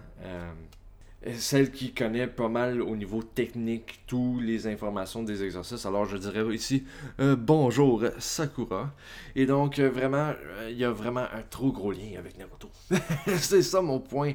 celle 1.35 1.71
qui 1.71 1.93
connaît 1.93 2.27
pas 2.27 2.47
mal 2.47 2.81
au 2.81 2.95
niveau 2.95 3.21
technique 3.21 3.99
toutes 4.07 4.41
les 4.41 4.67
informations 4.67 5.23
des 5.23 5.43
exercices. 5.43 5.85
Alors 5.85 6.05
je 6.05 6.17
dirais 6.17 6.43
ici 6.53 6.83
euh, 7.19 7.35
bonjour 7.35 8.03
Sakura. 8.19 8.93
Et 9.35 9.45
donc 9.45 9.79
euh, 9.79 9.89
vraiment, 9.89 10.33
euh, 10.57 10.69
il 10.69 10.77
y 10.77 10.85
a 10.85 10.91
vraiment 10.91 11.25
un 11.33 11.41
trop 11.49 11.71
gros 11.71 11.91
lien 11.91 12.17
avec 12.17 12.37
Naruto. 12.37 12.69
c'est 13.37 13.61
ça 13.61 13.81
mon 13.81 13.99
point. 13.99 14.33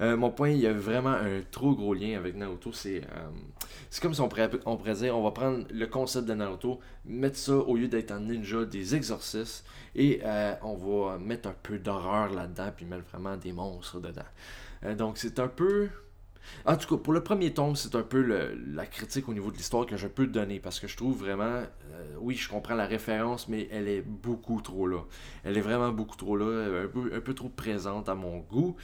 mon 0.00 0.30
point, 0.30 0.50
il 0.50 0.60
y 0.60 0.66
a 0.66 0.72
vraiment 0.72 1.10
un 1.10 1.42
trop 1.50 1.74
gros 1.74 1.94
lien 1.94 2.16
avec 2.16 2.36
Naruto. 2.36 2.72
C'est 2.72 3.02
comme 4.02 4.14
si 4.14 4.20
on 4.20 4.28
pourrait, 4.28 4.50
on 4.66 4.78
on 4.78 5.22
va 5.22 5.30
prendre 5.30 5.64
le 5.70 5.86
concept 5.86 6.26
de 6.26 6.34
Naruto, 6.34 6.80
mettre 7.04 7.38
ça 7.38 7.54
au 7.54 7.76
lieu 7.76 7.88
d'être 7.88 8.10
un 8.10 8.20
ninja 8.20 8.64
des 8.64 8.94
exorcistes, 8.94 9.64
et 9.94 10.20
on 10.62 10.74
va 10.74 11.18
mettre 11.18 11.48
un 11.48 11.54
peu 11.62 11.78
d'horreur 11.78 12.30
là-dedans, 12.30 12.70
puis 12.76 12.86
mettre 12.86 13.04
vraiment 13.10 13.36
des 13.36 13.52
monstres 13.52 14.00
dedans. 14.00 14.94
donc 14.96 15.18
c'est 15.18 15.38
un 15.38 15.48
peu 15.48 15.88
en 16.66 16.76
tout 16.76 16.96
cas, 16.96 17.02
pour 17.02 17.12
le 17.12 17.22
premier 17.22 17.52
tome, 17.52 17.76
c'est 17.76 17.94
un 17.94 18.02
peu 18.02 18.20
la 18.22 18.86
critique 18.86 19.28
au 19.28 19.34
niveau 19.34 19.50
de 19.50 19.56
l'histoire 19.56 19.86
que 19.86 19.96
je 19.96 20.06
peux 20.08 20.26
donner 20.26 20.60
parce 20.60 20.80
que 20.80 20.86
je 20.86 20.96
trouve 20.96 21.18
vraiment, 21.18 21.44
euh, 21.44 22.14
oui, 22.20 22.34
je 22.34 22.48
comprends 22.48 22.74
la 22.74 22.86
référence, 22.86 23.48
mais 23.48 23.68
elle 23.70 23.88
est 23.88 24.02
beaucoup 24.02 24.60
trop 24.60 24.86
là. 24.86 25.00
Elle 25.44 25.56
est 25.58 25.62
vraiment 25.62 25.90
beaucoup 25.90 26.16
trop 26.16 26.36
là, 26.36 26.84
un 26.84 27.20
peu, 27.20 27.34
trop 27.34 27.48
présente 27.48 28.08
à 28.08 28.14
mon 28.14 28.38
goût, 28.38 28.76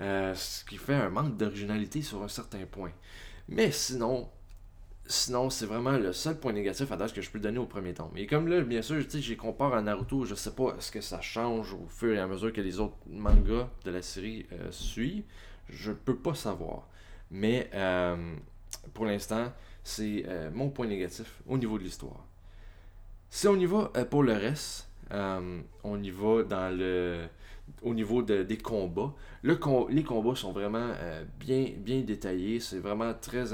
euh, 0.00 0.34
ce 0.34 0.64
qui 0.64 0.76
fait 0.76 0.94
un 0.94 1.10
manque 1.10 1.36
d'originalité 1.36 2.02
sur 2.02 2.22
un 2.22 2.28
certain 2.28 2.64
point. 2.70 2.92
Mais 3.48 3.70
sinon, 3.70 4.28
sinon 5.06 5.50
c'est 5.50 5.66
vraiment 5.66 5.92
le 5.92 6.12
seul 6.12 6.38
point 6.38 6.52
négatif 6.52 6.90
à 6.92 6.96
date 6.96 7.12
que 7.12 7.20
je 7.20 7.30
peux 7.30 7.40
donner 7.40 7.58
au 7.58 7.66
premier 7.66 7.94
tome. 7.94 8.12
Et 8.16 8.26
comme 8.26 8.48
là, 8.48 8.60
bien 8.62 8.82
sûr, 8.82 9.02
j'ai 9.08 9.36
comparé 9.36 9.76
à 9.76 9.82
Naruto, 9.82 10.24
je 10.24 10.34
sais 10.34 10.52
pas 10.52 10.74
est-ce 10.78 10.90
que 10.92 11.00
ça 11.00 11.20
change 11.20 11.72
au 11.74 11.86
fur 11.88 12.14
et 12.14 12.18
à 12.18 12.26
mesure 12.26 12.52
que 12.52 12.60
les 12.60 12.78
autres 12.80 12.96
mangas 13.08 13.68
de 13.84 13.90
la 13.90 14.02
série 14.02 14.46
euh, 14.52 14.70
suivent? 14.70 15.24
Je 15.68 15.92
peux 15.92 16.16
pas 16.16 16.34
savoir. 16.34 16.88
Mais 17.32 17.70
euh, 17.74 18.14
pour 18.92 19.06
l'instant, 19.06 19.52
c'est 19.82 20.24
euh, 20.28 20.50
mon 20.52 20.68
point 20.68 20.86
négatif 20.86 21.40
au 21.48 21.56
niveau 21.56 21.78
de 21.78 21.84
l'histoire. 21.84 22.26
Si 23.30 23.48
on 23.48 23.56
y 23.56 23.64
va 23.64 23.90
euh, 23.96 24.04
pour 24.04 24.22
le 24.22 24.34
reste, 24.34 24.88
on 25.10 26.02
y 26.02 26.10
va 26.10 26.42
dans 26.42 26.76
le 26.76 27.24
au 27.82 27.94
niveau 27.94 28.22
des 28.22 28.58
combats. 28.58 29.12
Le 29.42 29.58
les 29.90 30.02
combats 30.02 30.34
sont 30.34 30.52
vraiment 30.52 30.88
bien, 31.38 32.00
détaillés. 32.02 32.60
C'est 32.60 32.78
vraiment 32.78 33.12
très, 33.14 33.44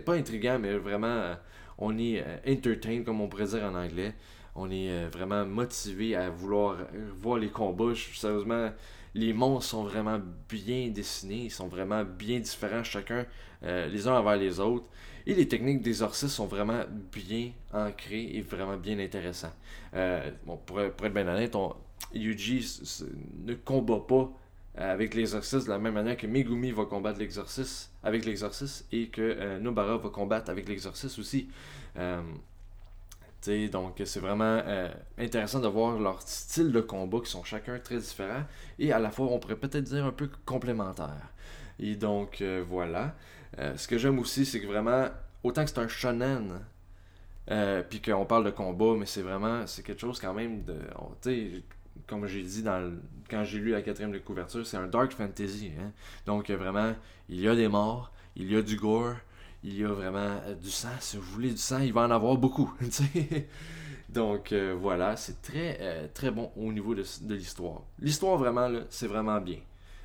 pas 0.00 0.14
intriguant, 0.14 0.58
mais 0.58 0.76
vraiment 0.78 1.34
on 1.76 1.98
est 1.98 2.24
entertained 2.48 3.04
comme 3.04 3.20
on 3.20 3.28
pourrait 3.28 3.46
dire 3.46 3.64
en 3.64 3.74
anglais. 3.74 4.14
On 4.54 4.70
est 4.70 5.06
vraiment 5.08 5.44
motivé 5.44 6.16
à 6.16 6.30
vouloir 6.30 6.78
voir 7.20 7.36
les 7.36 7.50
combats. 7.50 7.92
Sérieusement, 8.14 8.70
les 9.14 9.32
monstres 9.32 9.70
sont 9.70 9.84
vraiment 9.84 10.20
bien 10.48 10.88
dessinés, 10.88 11.44
ils 11.44 11.50
sont 11.50 11.68
vraiment 11.68 12.04
bien 12.04 12.40
différents 12.40 12.84
chacun 12.84 13.26
euh, 13.62 13.86
les 13.88 14.08
uns 14.08 14.14
envers 14.14 14.36
les 14.36 14.58
autres. 14.60 14.86
Et 15.26 15.34
les 15.34 15.46
techniques 15.46 15.82
d'exorcisme 15.82 16.28
sont 16.28 16.46
vraiment 16.46 16.82
bien 17.12 17.52
ancrées 17.72 18.30
et 18.34 18.40
vraiment 18.40 18.76
bien 18.76 18.98
intéressantes. 18.98 19.56
Euh, 19.94 20.30
bon, 20.44 20.56
pour, 20.56 20.80
être 20.80 21.08
bien 21.08 21.28
honnête, 21.28 21.56
Yuji 22.12 22.80
ne 23.44 23.54
combat 23.54 24.00
pas 24.00 24.32
avec 24.74 25.14
l'exorciste 25.14 25.66
de 25.66 25.70
la 25.70 25.78
même 25.78 25.94
manière 25.94 26.16
que 26.16 26.26
Megumi 26.26 26.72
va 26.72 26.86
combattre 26.86 27.18
l'exorciste 27.18 27.92
avec 28.02 28.24
l'exorciste 28.24 28.86
et 28.90 29.08
que 29.08 29.58
Nobara 29.58 29.98
va 29.98 30.08
combattre 30.08 30.50
avec 30.50 30.68
l'exorciste 30.68 31.18
aussi. 31.18 31.48
Donc 33.70 34.00
c'est 34.04 34.20
vraiment 34.20 34.60
intéressant 35.18 35.60
de 35.60 35.68
voir 35.68 35.98
leur 35.98 36.22
style 36.22 36.70
de 36.72 36.80
combat 36.80 37.18
qui 37.20 37.30
sont 37.30 37.44
chacun 37.44 37.78
très 37.78 37.98
différents 37.98 38.44
et 38.78 38.92
à 38.92 38.98
la 38.98 39.10
fois 39.10 39.26
on 39.26 39.38
pourrait 39.38 39.56
peut-être 39.56 39.84
dire 39.84 40.04
un 40.04 40.12
peu 40.12 40.28
complémentaires. 40.46 41.32
Et 41.78 41.96
donc 41.96 42.42
voilà. 42.68 43.14
ce 43.58 43.88
que 43.88 43.98
j'aime 43.98 44.18
aussi 44.18 44.46
c'est 44.46 44.60
que 44.60 44.66
vraiment 44.66 45.08
autant 45.42 45.64
que 45.64 45.70
c'est 45.70 45.80
un 45.80 45.88
shonen 45.88 46.60
euh, 47.50 47.82
puis 47.88 48.00
qu'on 48.00 48.24
parle 48.24 48.44
de 48.44 48.50
combat, 48.50 48.94
mais 48.96 49.06
c'est 49.06 49.22
vraiment, 49.22 49.66
c'est 49.66 49.82
quelque 49.82 50.00
chose 50.00 50.20
quand 50.20 50.32
même 50.32 50.62
de, 50.64 50.76
comme 52.06 52.26
j'ai 52.26 52.42
dit 52.42 52.62
dans 52.62 52.92
quand 53.28 53.44
j'ai 53.44 53.58
lu 53.58 53.70
la 53.70 53.82
quatrième 53.82 54.12
de 54.12 54.18
couverture, 54.18 54.66
c'est 54.66 54.76
un 54.76 54.86
dark 54.86 55.12
fantasy. 55.12 55.72
Hein? 55.80 55.90
Donc 56.26 56.50
vraiment, 56.50 56.94
il 57.28 57.40
y 57.40 57.48
a 57.48 57.54
des 57.54 57.68
morts, 57.68 58.12
il 58.36 58.52
y 58.52 58.56
a 58.56 58.62
du 58.62 58.76
gore, 58.76 59.16
il 59.62 59.78
y 59.78 59.84
a 59.84 59.88
vraiment 59.88 60.40
euh, 60.46 60.54
du 60.54 60.70
sang. 60.70 60.88
Si 61.00 61.16
vous 61.16 61.22
voulez 61.22 61.50
du 61.50 61.58
sang, 61.58 61.80
il 61.80 61.92
va 61.92 62.02
en 62.02 62.10
avoir 62.10 62.36
beaucoup. 62.36 62.72
Donc 64.08 64.52
euh, 64.52 64.76
voilà, 64.78 65.16
c'est 65.16 65.40
très 65.40 66.08
très 66.12 66.30
bon 66.30 66.50
au 66.56 66.72
niveau 66.72 66.94
de, 66.94 67.04
l'histoire. 67.30 67.82
L'histoire 67.98 68.36
vraiment, 68.36 68.68
c'est 68.90 69.06
vraiment 69.06 69.40
bien. 69.40 69.58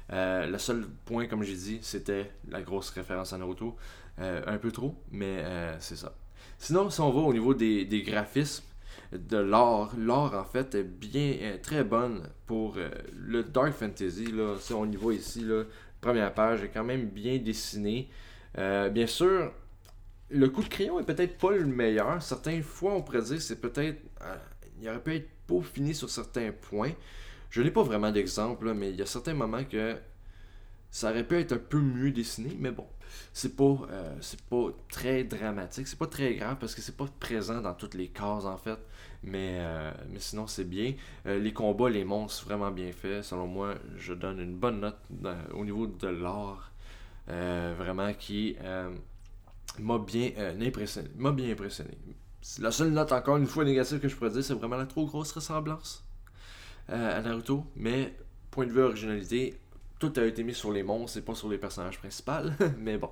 le 0.10 0.58
seul 0.58 0.88
point, 1.06 1.28
comme 1.28 1.44
j'ai 1.44 1.56
dit, 1.56 1.80
c'était 1.82 2.32
la 2.48 2.62
grosse 2.62 2.90
référence 2.92 3.34
à 3.34 3.38
Naruto. 3.38 3.76
un 4.18 4.58
peu 4.58 4.72
trop, 4.72 4.96
mais 5.12 5.44
c'est 5.80 5.98
ça. 5.98 6.14
Sinon, 6.60 6.90
si 6.90 7.02
on 7.02 7.12
va 7.12 7.22
au 7.22 7.34
niveau 7.34 7.54
des, 7.54 8.04
graphismes, 8.06 8.64
de 9.14 9.38
l'art, 9.38 9.92
l'art 9.98 10.34
en 10.34 10.44
fait 10.44 10.76
est 10.76 10.84
bien 10.84 11.36
euh, 11.42 11.58
très 11.62 11.84
bonne 11.84 12.28
pour 12.46 12.76
euh, 12.78 12.90
le 13.16 13.44
Dark 13.44 13.72
Fantasy. 13.74 14.32
Là, 14.32 14.56
si 14.60 14.74
on 14.74 14.86
y 14.86 14.96
voit 14.96 15.14
ici, 15.14 15.42
là, 15.42 15.64
première 16.02 16.34
page 16.34 16.64
est 16.64 16.70
quand 16.70 16.84
même 16.84 17.06
bien 17.06 17.38
dessiné. 17.38 18.10
Euh, 18.58 18.90
bien 18.90 19.08
sûr, 19.08 19.52
le 20.30 20.50
coup 20.50 20.64
de 20.64 20.70
crayon 20.70 21.00
est 21.00 21.04
peut-être 21.04 21.38
pas 21.38 21.52
le 21.52 21.66
meilleur. 21.66 22.22
Certaines 22.22 22.64
fois, 22.64 22.94
on 22.96 23.02
pourrait 23.02 23.22
dire 23.22 23.42
c'est 23.42 23.62
peut-être. 23.62 24.02
il 24.82 24.88
aurait 24.90 25.04
pu 25.04 25.16
être 25.16 25.30
peaufiné 25.48 25.94
sur 25.94 26.10
certains 26.10 26.52
points. 26.52 26.92
Je 27.50 27.62
n'ai 27.62 27.72
pas 27.72 27.84
vraiment 27.84 28.12
d'exemple, 28.12 28.74
mais 28.74 28.90
il 28.92 28.98
y 28.98 29.02
a 29.02 29.06
certains 29.06 29.34
moments 29.34 29.64
que 29.64 29.96
ça 30.92 31.12
aurait 31.12 31.26
pu 31.28 31.36
être 31.36 31.54
un 31.54 31.58
peu 31.58 31.80
mieux 31.80 32.12
dessiné, 32.12 32.56
mais 32.60 32.72
bon 32.72 32.88
c'est 33.34 33.56
pas, 33.56 33.78
euh, 33.92 34.16
pas 34.50 34.68
très 34.90 35.24
dramatique, 35.24 35.88
c'est 35.88 36.00
pas 36.00 36.08
très 36.08 36.36
grave 36.36 36.58
parce 36.60 36.76
que 36.76 36.82
c'est 36.82 36.96
pas 36.98 37.06
présent 37.20 37.62
dans 37.62 37.74
toutes 37.74 37.94
les 37.94 38.08
cases 38.08 38.46
en 38.46 38.58
fait. 38.58 38.80
Mais, 39.24 39.58
euh, 39.60 39.92
mais 40.10 40.20
sinon, 40.20 40.48
c'est 40.48 40.64
bien. 40.64 40.94
Euh, 41.26 41.40
les 41.40 41.52
combats, 41.52 41.90
les 41.90 42.06
monstres, 42.06 42.46
vraiment 42.46 42.72
bien 42.72 42.92
fait. 42.92 43.24
Selon 43.24 43.48
moi, 43.48 43.76
je 43.98 44.14
donne 44.14 44.40
une 44.40 44.56
bonne 44.56 44.80
note 44.80 45.00
au 45.54 45.66
niveau 45.66 45.88
de 45.88 46.08
l'art. 46.08 46.67
Vraiment 47.28 48.14
qui 48.14 48.56
m'a 49.80 49.98
bien, 50.00 50.32
impressionné, 50.60 51.10
m'a 51.16 51.32
bien 51.32 51.52
impressionné. 51.52 51.98
La 52.60 52.72
seule 52.72 52.92
note, 52.92 53.12
encore 53.12 53.38
une 53.38 53.48
fois, 53.48 53.66
négative 53.66 54.00
que 54.00 54.08
je 54.08 54.16
pourrais 54.16 54.30
dire, 54.30 54.44
c'est 54.44 54.54
vraiment 54.54 54.78
la 54.78 54.86
trop 54.86 55.06
grosse 55.06 55.32
ressemblance 55.32 56.06
à 56.88 57.22
Naruto. 57.22 57.66
Mais, 57.76 58.14
point 58.50 58.66
de 58.66 58.72
vue 58.72 58.82
originalité, 58.82 59.60
tout 60.00 60.14
a 60.18 60.26
été 60.26 60.44
mis 60.44 60.54
sur 60.54 60.72
les 60.72 60.84
monstres 60.84 61.18
et 61.18 61.22
pas 61.22 61.36
sur 61.36 61.50
les 61.50 61.58
personnages 61.58 61.98
principaux. 61.98 62.50
mais 62.80 62.98
bon. 62.98 63.10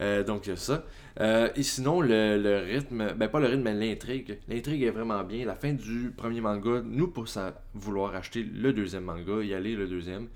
Euh, 0.00 0.24
donc, 0.24 0.46
il 0.46 0.50
y 0.50 0.52
a 0.52 0.56
ça. 0.56 0.84
Euh, 1.20 1.48
et 1.54 1.62
sinon, 1.62 2.00
le, 2.00 2.62
rythme, 2.64 3.12
ben 3.14 3.28
pas 3.28 3.40
le 3.40 3.46
rythme, 3.46 3.62
mais 3.62 3.74
l'intrigue. 3.74 4.38
L'intrigue 4.48 4.82
est 4.82 4.90
vraiment 4.90 5.22
bien. 5.24 5.44
La 5.44 5.54
fin 5.54 5.72
du 5.72 6.12
premier 6.16 6.40
manga 6.40 6.82
nous 6.84 7.08
pousse 7.08 7.36
à 7.36 7.62
vouloir 7.74 8.14
acheter 8.14 8.42
le 8.42 8.72
deuxième 8.72 9.04
manga, 9.04 9.42
y 9.42 9.54
aller 9.54 9.74
le 9.74 9.86
deuxième. 9.86 10.28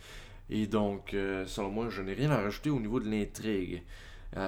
Et 0.51 0.67
donc, 0.67 1.15
euh, 1.15 1.47
selon 1.47 1.71
moi, 1.71 1.89
je 1.91 2.03
n'ai 2.03 2.15
rien 2.15 2.31
à 2.31 2.37
rajouter 2.37 2.71
au 2.71 2.81
niveau 2.81 3.01
de 3.01 3.09
l'intrigue. 3.09 3.83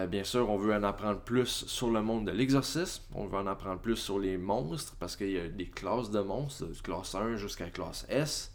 bien 0.08 0.24
sûr, 0.24 0.50
on 0.50 0.56
veut 0.56 0.74
en 0.74 0.82
apprendre 0.82 1.20
plus 1.20 1.64
sur 1.66 1.90
le 1.90 2.02
monde 2.02 2.26
de 2.26 2.32
l'exorcisme. 2.32 3.02
On 3.14 3.26
veut 3.26 3.38
en 3.38 3.46
apprendre 3.46 3.80
plus 3.80 3.96
sur 3.96 4.18
les 4.18 4.36
monstres, 4.36 4.96
parce 5.00 5.16
qu'il 5.16 5.30
y 5.30 5.38
a 5.38 5.48
des 5.48 5.66
classes 5.66 6.10
de 6.10 6.20
monstres, 6.20 6.66
classe 6.82 7.14
1 7.14 7.36
jusqu'à 7.36 7.70
classe 7.70 8.06
S. 8.10 8.52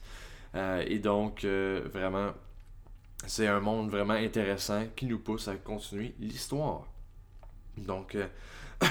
et 0.54 1.00
donc, 1.00 1.44
vraiment, 1.44 2.34
c'est 3.26 3.48
un 3.48 3.60
monde 3.60 3.90
vraiment 3.90 4.14
intéressant 4.14 4.86
qui 4.96 5.06
nous 5.06 5.20
pousse 5.20 5.48
à 5.48 5.56
continuer 5.56 6.14
l'histoire. 6.20 6.86
Donc, 7.78 8.16
euh, 8.16 8.28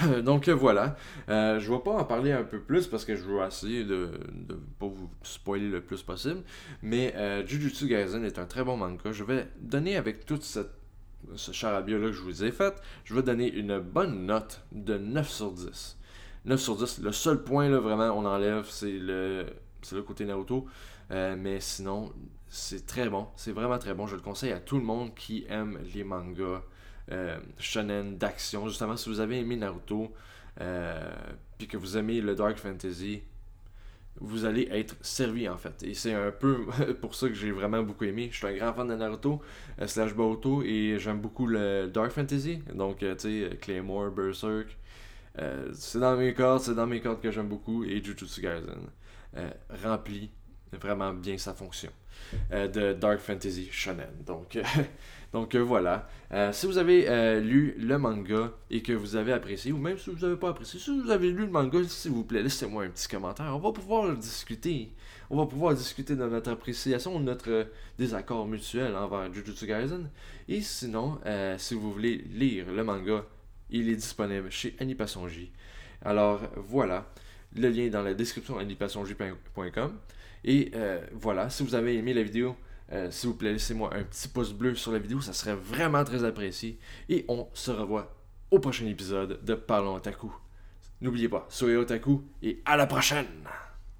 donc 0.24 0.48
euh, 0.48 0.54
voilà. 0.54 0.96
Euh, 1.28 1.58
je 1.60 1.70
ne 1.70 1.76
vais 1.76 1.82
pas 1.82 1.92
en 1.92 2.04
parler 2.04 2.32
un 2.32 2.44
peu 2.44 2.60
plus 2.60 2.86
parce 2.86 3.04
que 3.04 3.16
je 3.16 3.22
veux 3.22 3.44
essayer 3.44 3.84
de 3.84 4.10
ne 4.48 4.54
pas 4.54 4.86
vous 4.86 5.10
spoiler 5.22 5.68
le 5.68 5.80
plus 5.80 6.02
possible. 6.02 6.42
Mais 6.82 7.14
Jujutsu 7.46 7.88
Kaisen 7.88 8.24
est 8.24 8.38
un 8.38 8.46
très 8.46 8.64
bon 8.64 8.76
manga. 8.76 9.12
Je 9.12 9.24
vais 9.24 9.48
donner 9.60 9.96
avec 9.96 10.26
toute 10.26 10.42
cette 10.42 10.70
ce 11.36 11.52
charabia 11.52 11.98
là 11.98 12.08
que 12.08 12.12
je 12.12 12.20
vous 12.20 12.42
ai 12.42 12.50
fait, 12.50 12.74
je 13.04 13.14
vais 13.14 13.22
donner 13.22 13.48
une 13.48 13.78
bonne 13.78 14.26
note 14.26 14.64
de 14.72 14.98
9 14.98 15.30
sur 15.30 15.52
10. 15.52 15.96
9 16.46 16.60
sur 16.60 16.74
10. 16.74 16.98
Le 16.98 17.12
seul 17.12 17.44
point 17.44 17.68
là 17.68 17.78
vraiment 17.78 18.10
on 18.18 18.24
enlève 18.24 18.66
c'est 18.68 18.98
le 18.98 19.46
c'est 19.82 19.94
le 19.94 20.02
côté 20.02 20.24
Naruto. 20.24 20.66
mais 21.10 21.60
sinon, 21.60 22.12
c'est 22.48 22.86
très 22.86 23.08
bon. 23.08 23.28
C'est 23.36 23.52
vraiment 23.52 23.78
très 23.78 23.94
bon. 23.94 24.06
Je 24.06 24.16
le 24.16 24.20
conseille 24.20 24.52
à 24.52 24.60
tout 24.60 24.76
le 24.76 24.84
monde 24.84 25.14
qui 25.14 25.46
aime 25.48 25.78
les 25.94 26.04
mangas 26.04 26.42
euh, 26.44 26.58
shonen 27.58 28.16
d'action. 28.16 28.68
Justement, 28.68 28.96
si 28.96 29.08
vous 29.08 29.20
avez 29.20 29.40
aimé 29.40 29.56
Naruto, 29.56 30.12
euh, 30.60 31.14
puis 31.58 31.66
que 31.66 31.76
vous 31.76 31.96
aimez 31.96 32.20
le 32.20 32.34
Dark 32.34 32.58
Fantasy, 32.58 33.22
vous 34.20 34.44
allez 34.44 34.68
être 34.70 34.94
servi 35.00 35.48
en 35.48 35.56
fait. 35.56 35.82
Et 35.82 35.94
c'est 35.94 36.12
un 36.12 36.30
peu 36.30 36.66
pour 37.00 37.14
ça 37.14 37.28
que 37.28 37.34
j'ai 37.34 37.50
vraiment 37.50 37.82
beaucoup 37.82 38.04
aimé. 38.04 38.28
Je 38.30 38.36
suis 38.36 38.46
un 38.46 38.54
grand 38.54 38.72
fan 38.72 38.88
de 38.88 38.94
Naruto, 38.94 39.40
euh, 39.80 39.86
slash 39.86 40.14
Boruto, 40.14 40.62
et 40.62 40.98
j'aime 40.98 41.20
beaucoup 41.20 41.46
le 41.46 41.88
Dark 41.88 42.12
Fantasy. 42.12 42.62
Donc, 42.74 42.98
tu 42.98 43.06
sais, 43.18 43.58
Claymore, 43.60 44.10
Berserk. 44.10 44.76
c'est 45.72 45.98
dans 45.98 46.16
mes 46.16 46.34
cordes, 46.34 46.62
c'est 46.62 46.74
dans 46.74 46.86
mes 46.86 47.00
cordes 47.00 47.20
que 47.20 47.30
j'aime 47.30 47.48
beaucoup. 47.48 47.84
Et 47.84 48.02
Jujutsu 48.02 48.42
Kaisen 48.42 48.88
remplit 49.82 50.30
vraiment 50.72 51.12
bien 51.14 51.38
sa 51.38 51.54
fonction. 51.54 51.90
Euh, 52.52 52.68
de 52.68 52.92
Dark 52.92 53.20
Fantasy 53.20 53.68
Shonen. 53.70 54.08
Donc, 54.24 54.56
euh, 54.56 54.62
donc 55.32 55.54
euh, 55.54 55.60
voilà. 55.60 56.08
si 56.52 56.66
vous 56.66 56.78
avez 56.78 57.40
lu 57.40 57.74
le 57.78 57.98
manga 57.98 58.52
et 58.70 58.82
que 58.82 58.92
vous 58.92 59.16
avez 59.16 59.32
apprécié, 59.32 59.72
ou 59.72 59.78
même 59.78 59.98
si 59.98 60.10
vous 60.10 60.18
n'avez 60.18 60.36
pas 60.36 60.50
apprécié, 60.50 60.78
si 60.78 60.90
vous 60.90 61.10
avez 61.10 61.30
lu 61.30 61.46
le 61.46 61.50
manga, 61.50 61.78
s'il 61.88 62.12
vous 62.12 62.24
plaît, 62.24 62.42
laissez-moi 62.42 62.84
un 62.84 62.90
petit 62.90 63.08
commentaire. 63.08 63.54
On 63.54 63.58
va 63.58 63.72
pouvoir 63.72 64.14
discuter. 64.16 64.92
On 65.30 65.36
va 65.36 65.46
pouvoir 65.46 65.74
discuter 65.74 66.14
de 66.14 66.26
notre 66.26 66.50
appréciation, 66.50 67.18
de 67.18 67.24
notre 67.24 67.68
désaccord 67.98 68.46
mutuel 68.46 68.94
envers 68.94 69.32
Jujutsu 69.32 69.66
Kaisen. 69.66 70.10
Et 70.48 70.60
sinon, 70.60 71.18
si 71.56 71.74
vous 71.74 71.92
voulez 71.92 72.18
lire 72.30 72.70
le 72.70 72.84
manga, 72.84 73.24
il 73.70 73.88
est 73.88 73.96
disponible 73.96 74.50
chez 74.50 74.76
Animation 74.78 75.26
Alors 76.04 76.40
voilà, 76.56 77.06
le 77.54 77.68
lien 77.68 77.82
est 77.82 77.90
dans 77.90 78.02
la 78.02 78.14
description 78.14 78.58
animationj.com. 78.58 79.98
Et 80.44 80.70
euh, 80.74 81.00
voilà, 81.12 81.50
si 81.50 81.62
vous 81.62 81.74
avez 81.74 81.96
aimé 81.96 82.14
la 82.14 82.22
vidéo, 82.22 82.56
euh, 82.90 83.10
s'il 83.10 83.30
vous 83.30 83.36
plaît, 83.36 83.52
laissez-moi 83.52 83.94
un 83.94 84.02
petit 84.02 84.28
pouce 84.28 84.52
bleu 84.52 84.74
sur 84.74 84.92
la 84.92 84.98
vidéo, 84.98 85.20
ça 85.20 85.32
serait 85.32 85.54
vraiment 85.54 86.04
très 86.04 86.24
apprécié. 86.24 86.78
Et 87.08 87.24
on 87.28 87.48
se 87.54 87.70
revoit 87.70 88.14
au 88.50 88.58
prochain 88.58 88.86
épisode 88.86 89.44
de 89.44 89.54
Parlons 89.54 89.94
Otaku. 89.94 90.32
N'oubliez 91.00 91.28
pas, 91.28 91.46
soyez 91.48 91.76
otaku 91.76 92.22
et 92.42 92.62
à 92.64 92.76
la 92.76 92.86
prochaine! 92.86 93.26